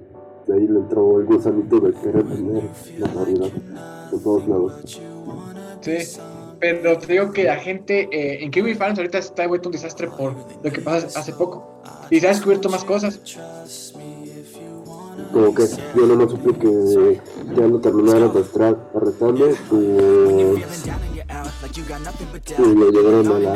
de 0.46 0.54
ahí 0.54 0.66
le 0.66 0.80
entró 0.80 1.20
el 1.20 1.26
gusanito 1.26 1.78
de 1.80 1.92
querer 1.92 2.24
tener 2.24 2.64
notoriedad 2.98 3.48
en 4.12 4.22
todos 4.22 4.48
lados. 4.48 5.00
Sí, 5.80 6.20
pero 6.62 6.96
te 6.96 7.12
digo 7.12 7.33
que 7.33 7.42
la 7.42 7.57
gente 7.57 8.09
eh, 8.12 8.38
en 8.44 8.53
Kiwi 8.53 8.77
Fans 8.77 8.96
ahorita 8.96 9.18
está 9.18 9.48
vuelto 9.48 9.68
un 9.68 9.72
desastre 9.72 10.07
por 10.07 10.37
lo 10.62 10.70
que 10.70 10.81
pasó 10.81 11.09
hace 11.18 11.33
poco. 11.33 11.83
Y 12.09 12.20
se 12.20 12.29
ha 12.29 12.31
descubierto 12.31 12.68
más 12.68 12.85
cosas. 12.85 13.20
Como 15.33 15.53
que 15.55 15.64
yo 15.96 16.07
no 16.07 16.14
me 16.14 16.29
supe 16.29 16.57
que 16.59 17.20
ya 17.57 17.66
lo 17.66 17.81
terminaron 17.81 18.31
arrestra- 18.31 18.79
arrestando 18.94 19.51
y, 19.51 20.62
y 21.64 22.75
lo 22.75 22.90
llevaron 22.90 23.27
a 23.27 23.38
la 23.38 23.53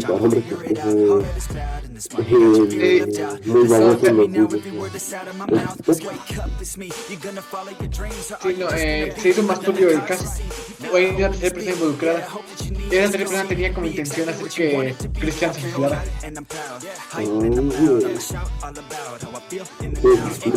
para 0.00 0.14
hombres 0.14 0.44
porque 0.48 0.74
fue 0.74 2.28
eh, 2.72 3.06
muy 3.46 3.66
baboso 3.66 4.06
en 4.06 4.16
los. 4.16 4.28
Sí, 8.42 8.56
no, 8.58 8.68
eh, 8.70 9.14
se 9.16 9.28
hizo 9.30 9.42
más 9.44 9.60
turbio 9.60 9.90
el 9.90 10.04
caso. 10.04 10.24
Hoy 10.92 11.06
en 11.06 11.16
día 11.16 11.28
la 11.28 11.34
tercera 11.34 11.54
persona 11.54 11.72
involucrada. 11.72 12.18
Esa 12.18 13.10
tercera 13.10 13.18
persona 13.18 13.44
tenía 13.44 13.74
como 13.74 13.86
intención 13.86 14.28
hacer 14.28 14.48
que 14.48 14.94
Christian 15.18 15.54
se 15.54 15.60
suicidara. 15.62 16.04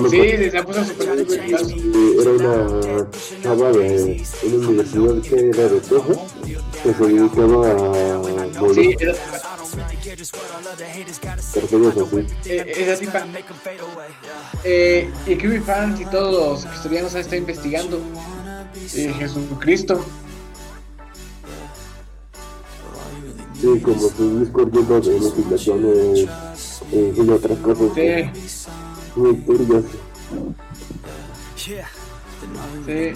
Sí, 0.09 0.49
se 0.51 0.57
ha 0.57 0.63
puesto 0.65 0.83
súper 0.85 1.07
turbio 1.07 1.41
el 1.41 1.51
caso. 1.51 1.69
Era 2.21 2.31
una 2.31 3.09
chava 3.41 3.71
de 3.71 4.23
una 4.43 4.67
universidad 4.67 5.21
que 5.21 5.49
era 5.49 5.67
de 5.69 5.79
Texas 5.79 6.17
que 6.83 6.93
se 6.93 7.03
dedicaba 7.03 7.69
a 7.71 8.23
Sí, 8.53 8.59
morir 8.59 8.97
era, 8.99 9.13
personas 11.53 11.97
así. 11.97 12.25
eh, 12.45 12.73
esa 12.77 12.99
tipa. 12.99 13.25
Eh, 14.63 15.09
y 15.27 15.35
Kiwi 15.35 15.59
Fans 15.59 15.99
y 15.99 16.05
todos 16.05 16.63
los 16.65 16.73
historianos 16.75 17.13
han 17.15 17.21
estado 17.21 17.37
investigando. 17.37 17.99
Eh, 18.95 19.13
Jesucristo. 19.19 20.03
Sí, 23.59 23.79
como 23.81 23.99
sus 23.99 24.39
discos 24.39 24.71
llenos 24.71 25.05
de 25.05 25.19
notificaciones 25.19 26.29
eh, 26.91 27.13
y 27.15 27.29
otras 27.29 27.57
cosas 27.59 27.91
Sí, 27.93 28.31
muy 29.15 29.35
turbias. 29.35 29.83
sí. 31.55 33.11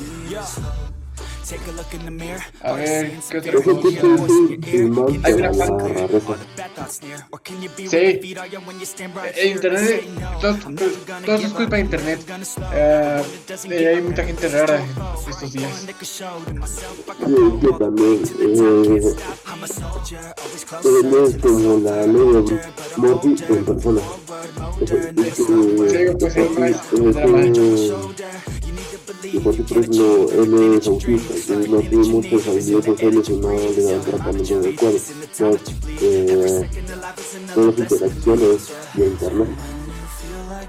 A 2.62 2.74
ver, 2.74 3.12
¿qué 3.30 3.38
es 3.38 3.48
el 4.74 4.90
mal 4.90 5.06
Hay 5.24 5.34
una 5.34 5.54
fan-. 5.54 6.38
Sí, 7.78 8.20
internet, 9.50 10.04
todo, 10.42 10.58
todo 11.24 11.36
es 11.36 11.54
culpa 11.54 11.76
de 11.76 11.82
internet. 11.82 12.20
Eh, 12.74 13.24
hay 13.96 14.02
mucha 14.02 14.24
gente 14.24 14.50
rara 14.50 14.84
estos 15.30 15.54
días. 15.54 15.86
Que 17.62 17.70
también 17.78 18.24
eh, 18.40 19.16
es 20.54 20.66
como 21.42 21.78
la 21.80 21.92
de 21.92 22.08
Morty 22.98 23.36
en 23.50 23.66
persona. 23.66 24.02
Sí, 24.86 24.94
pues, 26.18 26.34
sí, 26.34 26.40
pues, 26.56 26.76
Y 29.32 29.40
por 29.40 29.54
ejemplo, 29.54 30.30
él 30.32 30.78
es 30.80 30.88
autista, 30.88 31.34
entonces 31.34 31.70
no 31.70 31.80
tiene 31.80 32.08
muchas 32.08 32.48
habilidades 32.48 32.86
sociales 32.86 33.30
y 33.30 33.34
no 33.34 33.50
le 33.52 33.84
dan 33.84 34.02
tratamiento 34.02 34.56
adecuado. 34.58 34.96
Entonces, 35.22 35.76
eh, 36.02 36.70
todas 37.54 37.80
las 37.80 37.92
interacciones 37.92 38.70
de 38.94 39.06
internet. 39.08 39.48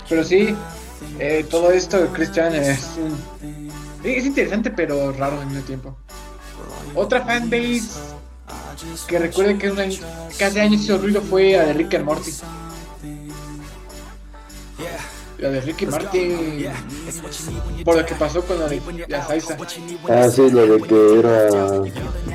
Pero 0.08 0.24
sí, 0.24 0.54
eh, 1.18 1.44
todo 1.50 1.70
esto 1.70 1.98
de 1.98 2.08
Christian 2.08 2.54
es, 2.54 2.80
un- 2.98 3.70
es 4.04 4.24
interesante 4.26 4.70
pero 4.70 5.12
raro 5.12 5.40
al 5.40 5.46
mismo 5.46 5.62
tiempo. 5.62 5.96
Otra 6.94 7.24
fanbase 7.24 7.82
que 9.06 9.18
recuerde 9.18 9.58
que, 9.58 9.70
una, 9.70 9.84
hace 9.84 10.60
años 10.60 10.82
hizo 10.82 10.98
ruido 10.98 11.20
fue 11.22 11.52
la 11.52 11.64
de 11.66 11.72
Rick 11.74 11.94
and 11.94 12.04
Morty. 12.04 12.32
La 15.38 15.50
de 15.50 15.60
Ricky 15.60 15.86
Martin 15.86 16.66
por 17.84 17.96
lo 17.96 18.06
que 18.06 18.14
pasó 18.14 18.42
con 18.42 18.58
la 18.58 18.68
de 18.68 18.80
la 19.08 19.26
Saiza. 19.26 19.56
Ah, 20.08 20.28
sí, 20.30 20.50
lo 20.50 20.66
de 20.66 20.82
que 20.82 21.18
era 21.18 21.48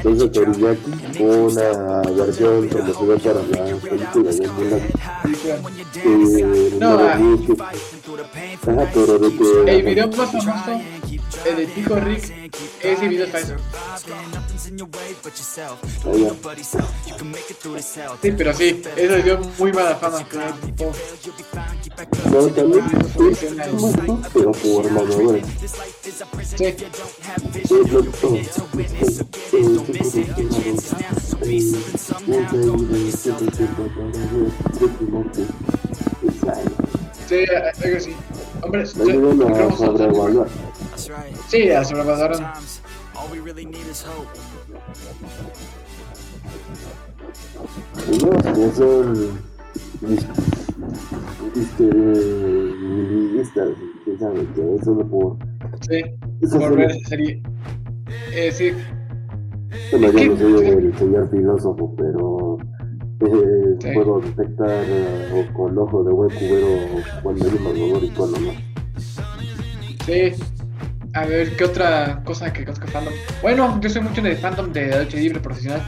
Seiza 0.03 0.31
Teriyaki, 0.31 1.23
una 1.23 2.01
versión 2.11 2.69
promocional 2.69 3.19
para 3.19 3.65
la 3.65 3.75
película 3.77 4.31
de 4.31 4.47
Mulan. 4.47 4.81
Eh, 5.95 6.77
No, 6.79 6.95
la 6.95 7.13
ah. 7.13 7.71
Ajá, 8.67 8.91
pero 8.93 9.19
de 9.19 9.37
que... 9.37 9.71
El 9.71 9.83
video 9.83 10.07
más 10.07 10.31
famoso, 10.31 10.81
el 11.45 11.55
de 11.57 11.65
Tico 11.67 11.95
Rick, 11.95 12.51
ese 12.81 13.07
video 13.07 13.25
es 13.25 13.31
falso. 13.31 13.55
Ah. 13.79 13.97
Sí, 18.21 18.31
pero 18.31 18.53
sí, 18.53 18.81
eso 18.95 19.15
dio 19.17 19.39
muy 19.57 19.71
mala 19.73 19.95
fama. 19.95 20.23
que 20.27 20.37
No, 22.31 22.47
también 22.47 22.85
es 22.85 23.13
tú, 23.13 23.31
pero 24.33 24.51
por 24.51 24.91
mamadores. 24.91 25.45
Sí, 26.55 26.63
oh, 26.63 26.65
eh, 26.65 26.75
eh, 28.31 29.13
sí, 29.49 29.59
sí, 30.03 30.23
sí, 37.27 37.45
sí, 37.73 37.99
sí. 37.99 38.15
Hombre, 38.61 38.83
creo 38.93 39.31
a 39.31 39.69
que 39.69 39.77
sobrevaluar. 39.77 40.47
Sí, 41.49 41.65
la 41.65 41.83
sobrevaloraron. 41.83 42.45
Sometimes 48.11 48.79
all 48.79 49.50
este, 51.55 51.83
nihilistas, 51.83 53.69
quién 54.03 54.19
sabe, 54.19 54.45
que 54.55 54.75
es 54.75 54.83
solo 54.83 55.07
por... 55.07 55.37
Sí, 55.87 56.01
Esa 56.41 56.59
por 56.59 56.75
ver 56.77 56.91
esa 56.91 57.09
serie. 57.09 57.41
Eh, 58.33 58.51
sí, 58.51 58.71
Bueno, 59.91 60.07
Es 60.07 60.13
yo 60.13 60.19
que- 60.19 60.27
no 60.27 60.37
soy 60.57 60.67
el 60.67 60.97
señor 60.97 61.29
filósofo, 61.31 61.95
pero 61.95 62.57
eh, 63.21 63.75
Sí. 63.79 63.89
puedo 63.93 64.19
detectar 64.21 64.69
eh, 64.69 65.29
o 65.49 65.53
con 65.53 65.77
ojo 65.77 66.03
de 66.03 66.11
buen 66.11 66.29
cubero 66.31 66.67
cuando 67.23 67.45
hay 67.45 67.51
un 67.51 68.09
cuando 68.15 68.39
no. 68.39 68.51
sí. 70.05 70.33
A 71.13 71.25
ver, 71.25 71.55
¿qué 71.57 71.65
otra 71.65 72.23
cosa 72.23 72.51
que 72.53 72.63
conozco 72.63 72.87
fandom? 72.87 73.13
Bueno, 73.41 73.79
yo 73.81 73.89
soy 73.89 74.01
mucho 74.01 74.21
de 74.21 74.35
fandom 74.37 74.71
de 74.71 74.87
la 74.87 75.03
lucha 75.03 75.17
libre 75.17 75.39
profesional. 75.41 75.81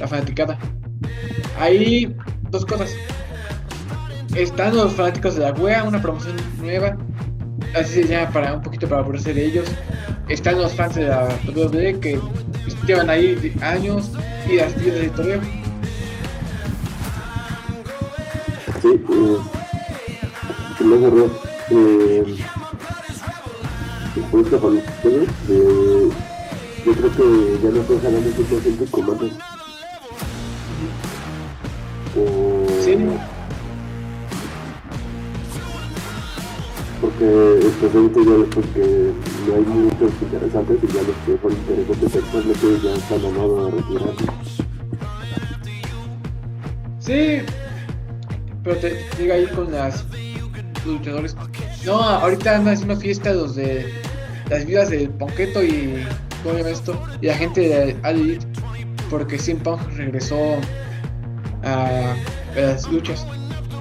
La 0.00 0.08
fanaticada. 0.08 0.58
Hay 1.58 2.14
dos 2.50 2.66
cosas. 2.66 2.92
Están 4.34 4.74
los 4.74 4.92
fanáticos 4.94 5.36
de 5.36 5.42
la 5.42 5.52
wea, 5.52 5.84
una 5.84 6.02
promoción 6.02 6.36
nueva. 6.60 6.96
Así 7.76 8.02
se 8.02 8.08
llama 8.08 8.30
para 8.32 8.54
un 8.54 8.62
poquito 8.62 8.88
para 8.88 9.00
aburrirse 9.00 9.32
de 9.32 9.44
ellos. 9.44 9.68
Están 10.28 10.58
los 10.58 10.74
fans 10.74 10.96
de 10.96 11.06
la 11.06 11.28
WWE 11.46 12.00
que 12.00 12.20
llevan 12.86 13.10
ahí 13.10 13.54
años 13.62 14.10
y 14.50 14.56
las 14.56 14.74
vidas 14.80 15.00
de 15.00 15.08
torneo. 15.10 15.40
Sí, 18.82 18.88
eh, 18.88 19.38
cerró. 20.78 21.30
Eh, 21.70 22.36
por 24.30 24.40
esta 24.40 24.56
eh, 24.56 26.08
yo 26.84 26.92
creo 26.92 27.10
que 27.16 27.58
ya 27.62 27.70
no 27.70 27.80
estoy 27.80 27.98
jalando 28.02 28.30
mucha 28.30 28.62
gente 28.62 28.86
antes. 29.12 29.53
Porque 37.04 37.58
especialmente 37.58 38.24
ya 38.24 38.32
después 38.32 38.66
que 38.72 39.12
no 39.46 39.54
hay 39.56 39.60
muchos 39.60 40.10
interesantes 40.22 40.78
y 40.82 40.86
ya 40.86 41.02
los 41.02 41.16
que 41.26 41.36
fueron 41.36 41.58
interesantes 41.58 42.16
actualmente 42.16 42.66
ya 42.82 42.94
están 42.94 43.20
a 43.20 43.28
nada 43.28 43.70
de. 43.70 43.82
Sí, 47.00 47.42
pero 48.62 48.76
te 48.76 49.04
llega 49.18 49.34
ahí 49.34 49.46
con 49.48 49.70
las 49.70 50.06
luchadores. 50.86 51.36
No, 51.84 52.00
ahorita 52.00 52.56
andan 52.56 52.72
haciendo 52.72 52.96
fiesta 52.96 53.34
los 53.34 53.54
de 53.54 53.92
las 54.48 54.64
vidas 54.64 54.88
de 54.88 55.06
Ponqueto 55.06 55.62
y 55.62 56.06
¿cómo 56.42 56.56
esto? 56.56 56.98
Y 57.20 57.26
la 57.26 57.34
gente 57.34 57.60
de 57.60 57.96
All 58.02 58.38
porque 59.10 59.36
Punk 59.62 59.80
regresó 59.94 60.56
a, 61.64 62.16
las 62.56 62.90
luchas 62.90 63.26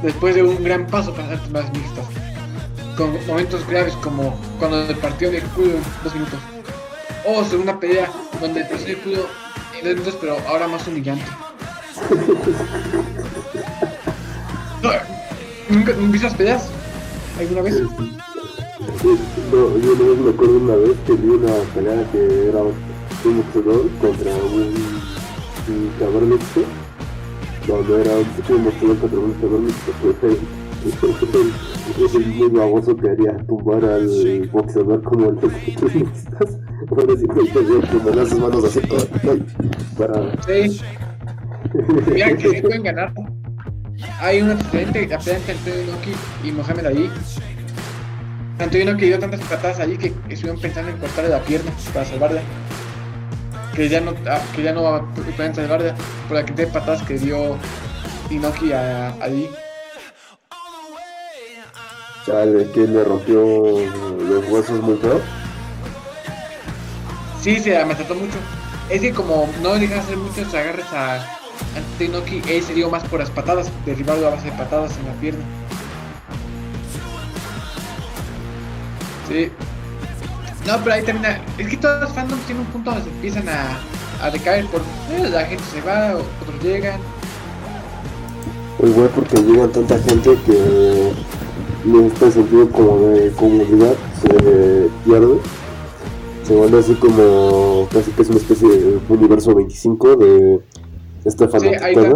después 0.04 0.36
de 0.36 0.44
un 0.44 0.62
gran 0.62 0.86
paso 0.88 1.14
para 1.14 1.30
las 1.30 1.50
más 1.52 1.72
mixtas. 1.72 2.33
Con 2.98 3.26
momentos 3.26 3.66
graves 3.68 3.96
como 3.96 4.38
cuando 4.60 4.86
le 4.86 4.96
partió 4.96 5.30
el 5.30 5.42
culo 5.50 5.72
en 5.72 5.84
dos 6.04 6.14
minutos. 6.14 6.40
O 7.26 7.44
segunda 7.44 7.80
pelea 7.80 8.12
donde 8.40 8.62
el 8.62 8.98
culo 8.98 9.28
en 9.78 9.84
dos 9.84 9.94
minutos 9.94 10.18
pero 10.20 10.38
ahora 10.48 10.68
más 10.68 10.88
humillante. 10.88 11.26
¿Nunca 15.70 15.94
viste 15.94 16.28
las 16.28 16.36
peleas? 16.36 16.70
¿Alguna 17.40 17.62
vez? 17.62 17.82
No, 17.82 19.78
yo 19.80 19.96
no 19.96 20.24
me 20.24 20.30
acuerdo 20.32 20.58
una 20.58 20.76
vez 20.76 20.96
que 21.06 21.14
vi 21.14 21.30
una 21.30 21.54
pelea 21.74 22.06
que 22.12 22.50
era 22.50 22.62
un 22.62 23.38
boxeador 23.38 23.90
contra 24.02 24.36
un, 24.36 24.74
un 25.68 25.92
cabrón 26.00 26.30
mixto, 26.30 26.62
donde 27.68 28.02
era 28.02 28.16
un 28.18 28.66
boxeador 28.66 28.98
contra 29.00 29.20
un 29.20 29.34
cabrón 29.34 29.66
mixto, 29.66 29.92
es 32.06 32.16
el 32.16 32.26
muy 32.28 32.50
baboso 32.50 32.96
que 32.96 33.10
haría 33.10 33.38
tumbar 33.48 33.84
al 33.86 34.50
boxeador 34.52 35.02
como 35.04 35.30
el 35.30 35.36
mixtas. 35.94 36.60
Ahora 36.90 37.16
sí 37.18 37.26
que 37.28 37.90
que 37.90 37.98
poner 38.00 38.28
sus 38.28 38.40
manos 38.40 38.64
así 38.66 38.82
para... 39.98 40.44
Sí. 40.46 40.82
Mira 42.12 42.36
que 42.36 42.62
pueden 42.62 42.84
ganar. 42.84 43.14
Hay 44.20 44.42
un 44.42 44.52
antecedente, 44.52 45.08
la 45.08 45.20
pelea 45.20 45.40
entre 45.48 45.84
Inoki 45.84 46.12
y 46.44 46.52
Mohamed 46.52 46.86
Ali. 46.86 47.10
Antonio 48.60 48.90
Inoki 48.90 49.06
dio 49.06 49.20
tantas 49.20 49.40
patadas 49.42 49.80
allí 49.80 49.98
que 49.98 50.14
estuvieron 50.30 50.60
pensando 50.60 50.92
en 50.92 50.98
cortarle 50.98 51.30
la 51.30 51.40
pierna 51.40 51.72
para 51.94 52.06
salvarla. 52.06 52.42
Que 53.74 53.90
ya 53.90 54.02
no, 54.02 54.14
ah, 54.28 54.42
que 54.56 54.64
ya 54.64 54.74
no 54.74 55.10
pueden 55.36 55.56
salvarla 55.56 55.96
por 56.28 56.38
la 56.38 56.46
cantidad 56.46 56.68
de 56.68 56.74
patadas 56.74 57.02
que 57.04 57.18
dio 57.18 57.58
Inoki 58.30 58.74
a 58.74 59.10
Ali. 59.22 59.50
Chale, 62.26 62.72
que 62.72 62.82
le 62.88 63.04
rompió 63.04 63.42
los 63.42 64.50
huesos 64.50 64.82
muy 64.82 64.96
feo. 64.98 65.20
Sí, 67.42 67.60
se 67.60 67.72
la 67.78 67.86
maltrató 67.86 68.16
mucho. 68.16 68.38
Es 68.90 69.02
que 69.02 69.12
como 69.12 69.50
no 69.62 69.74
dejan 69.74 70.00
hacer 70.00 70.16
muchos 70.18 70.54
agarres 70.54 70.86
a 70.94 71.16
Antonio 71.76 72.20
Inoki, 72.20 72.42
él 72.50 72.64
se 72.64 72.74
dio 72.74 72.90
más 72.90 73.04
por 73.04 73.20
las 73.20 73.30
patadas, 73.30 73.70
derribarlo 73.86 74.28
a 74.28 74.32
base 74.32 74.46
de 74.50 74.58
patadas 74.58 74.98
en 74.98 75.06
la 75.08 75.14
pierna. 75.14 75.44
Sí. 79.28 79.52
No, 80.66 80.78
pero 80.82 80.94
ahí 80.96 81.04
hay- 81.06 81.42
Es 81.58 81.68
que 81.68 81.78
todos 81.78 82.02
los 82.02 82.12
fandoms 82.14 82.42
tienen 82.46 82.66
un 82.66 82.72
punto 82.72 82.92
donde 82.92 83.06
se 83.06 83.10
empiezan 83.16 83.50
a, 83.50 83.80
a 84.26 84.30
decaer 84.30 84.66
por. 84.68 84.80
eh, 85.12 85.30
la 85.30 85.46
gente 85.46 85.64
se 85.74 85.82
va, 85.82 86.16
otros 86.16 86.64
llegan. 86.64 87.00
Pues 88.78 88.92
igual 88.92 89.10
porque 89.14 89.38
llegan 89.42 89.72
tanta 89.72 89.98
gente 90.00 90.38
que 90.46 91.12
en 91.86 92.06
este 92.06 92.32
sentido 92.32 92.70
como 92.70 92.98
de 93.08 93.32
comunidad 93.32 93.94
se 94.22 94.90
pierde. 95.06 95.38
Se 96.44 96.56
vuelve 96.56 96.80
así 96.80 96.94
como 96.96 97.88
casi 97.92 98.12
que 98.12 98.22
es 98.22 98.30
una 98.30 98.38
especie 98.38 98.68
de 98.68 99.00
universo 99.10 99.56
25 99.56 100.16
de 100.18 100.60
esta 101.24 101.48
fanaticada 101.48 102.16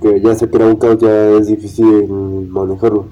que. 0.00 0.20
ya 0.22 0.34
se 0.34 0.48
crea 0.48 0.66
un 0.66 0.76
caos, 0.76 0.98
ya 0.98 1.30
es 1.32 1.48
difícil 1.48 2.08
manejarlo. 2.48 3.06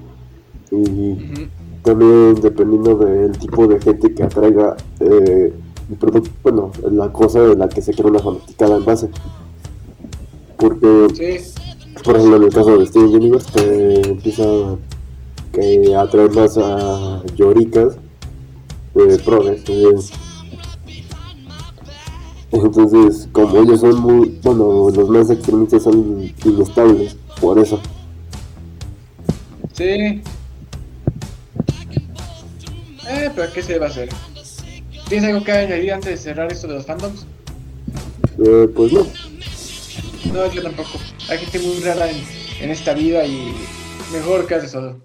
Y 0.71 1.49
también 1.83 2.35
dependiendo 2.41 2.95
del 2.95 3.37
tipo 3.37 3.67
de 3.67 3.79
gente 3.79 4.13
que 4.13 4.23
atraiga 4.23 4.75
eh, 4.99 5.53
el 5.89 5.95
producto, 5.97 6.31
bueno, 6.43 6.71
la 6.91 7.11
cosa 7.11 7.41
de 7.41 7.55
la 7.55 7.69
que 7.69 7.81
se 7.81 7.93
crea 7.93 8.07
una 8.07 8.19
fanaticada 8.19 8.77
en 8.77 8.85
base. 8.85 9.09
Porque 10.57 11.07
Sí, 11.13 11.58
por 12.03 12.15
ejemplo 12.15 12.37
en 12.37 12.43
el 12.43 12.53
caso 12.53 12.77
de 12.77 12.85
Steven 12.85 13.15
Universe 13.15 13.51
que 13.51 14.01
empieza 14.09 14.43
que 15.51 15.95
atraer 15.95 16.31
más 16.31 16.57
a 16.57 17.23
lloricas 17.35 17.95
de 18.95 19.19
progres 19.19 19.63
eh. 19.67 19.95
entonces 22.51 23.27
como 23.31 23.57
ellos 23.59 23.81
son 23.81 23.99
muy 23.99 24.39
bueno 24.43 24.89
los 24.89 25.09
más 25.09 25.29
extremistas 25.29 25.83
son 25.83 26.33
inestables 26.45 27.15
por 27.39 27.59
eso 27.59 27.79
sí. 29.79 30.21
Eh, 33.09 33.31
pero 33.35 33.51
¿qué 33.53 33.63
se 33.63 33.79
va 33.79 33.87
a 33.87 33.89
hacer? 33.89 34.09
¿Tienes 35.07 35.29
algo 35.29 35.43
que 35.43 35.51
añadir 35.51 35.93
antes 35.93 36.11
de 36.11 36.17
cerrar 36.17 36.51
esto 36.51 36.67
de 36.67 36.75
los 36.75 36.85
fandoms? 36.85 37.25
Eh, 38.37 38.69
pues 38.75 38.93
no 38.93 39.05
No, 40.31 40.51
yo 40.51 40.61
tampoco. 40.61 40.99
Hay 41.29 41.37
gente 41.37 41.59
muy 41.59 41.79
rara 41.81 42.09
en, 42.09 42.71
esta 42.71 42.93
vida 42.93 43.23
y 43.23 43.53
mejor 44.11 44.47
que 44.47 44.55
haces 44.55 44.71
solo. 44.71 44.99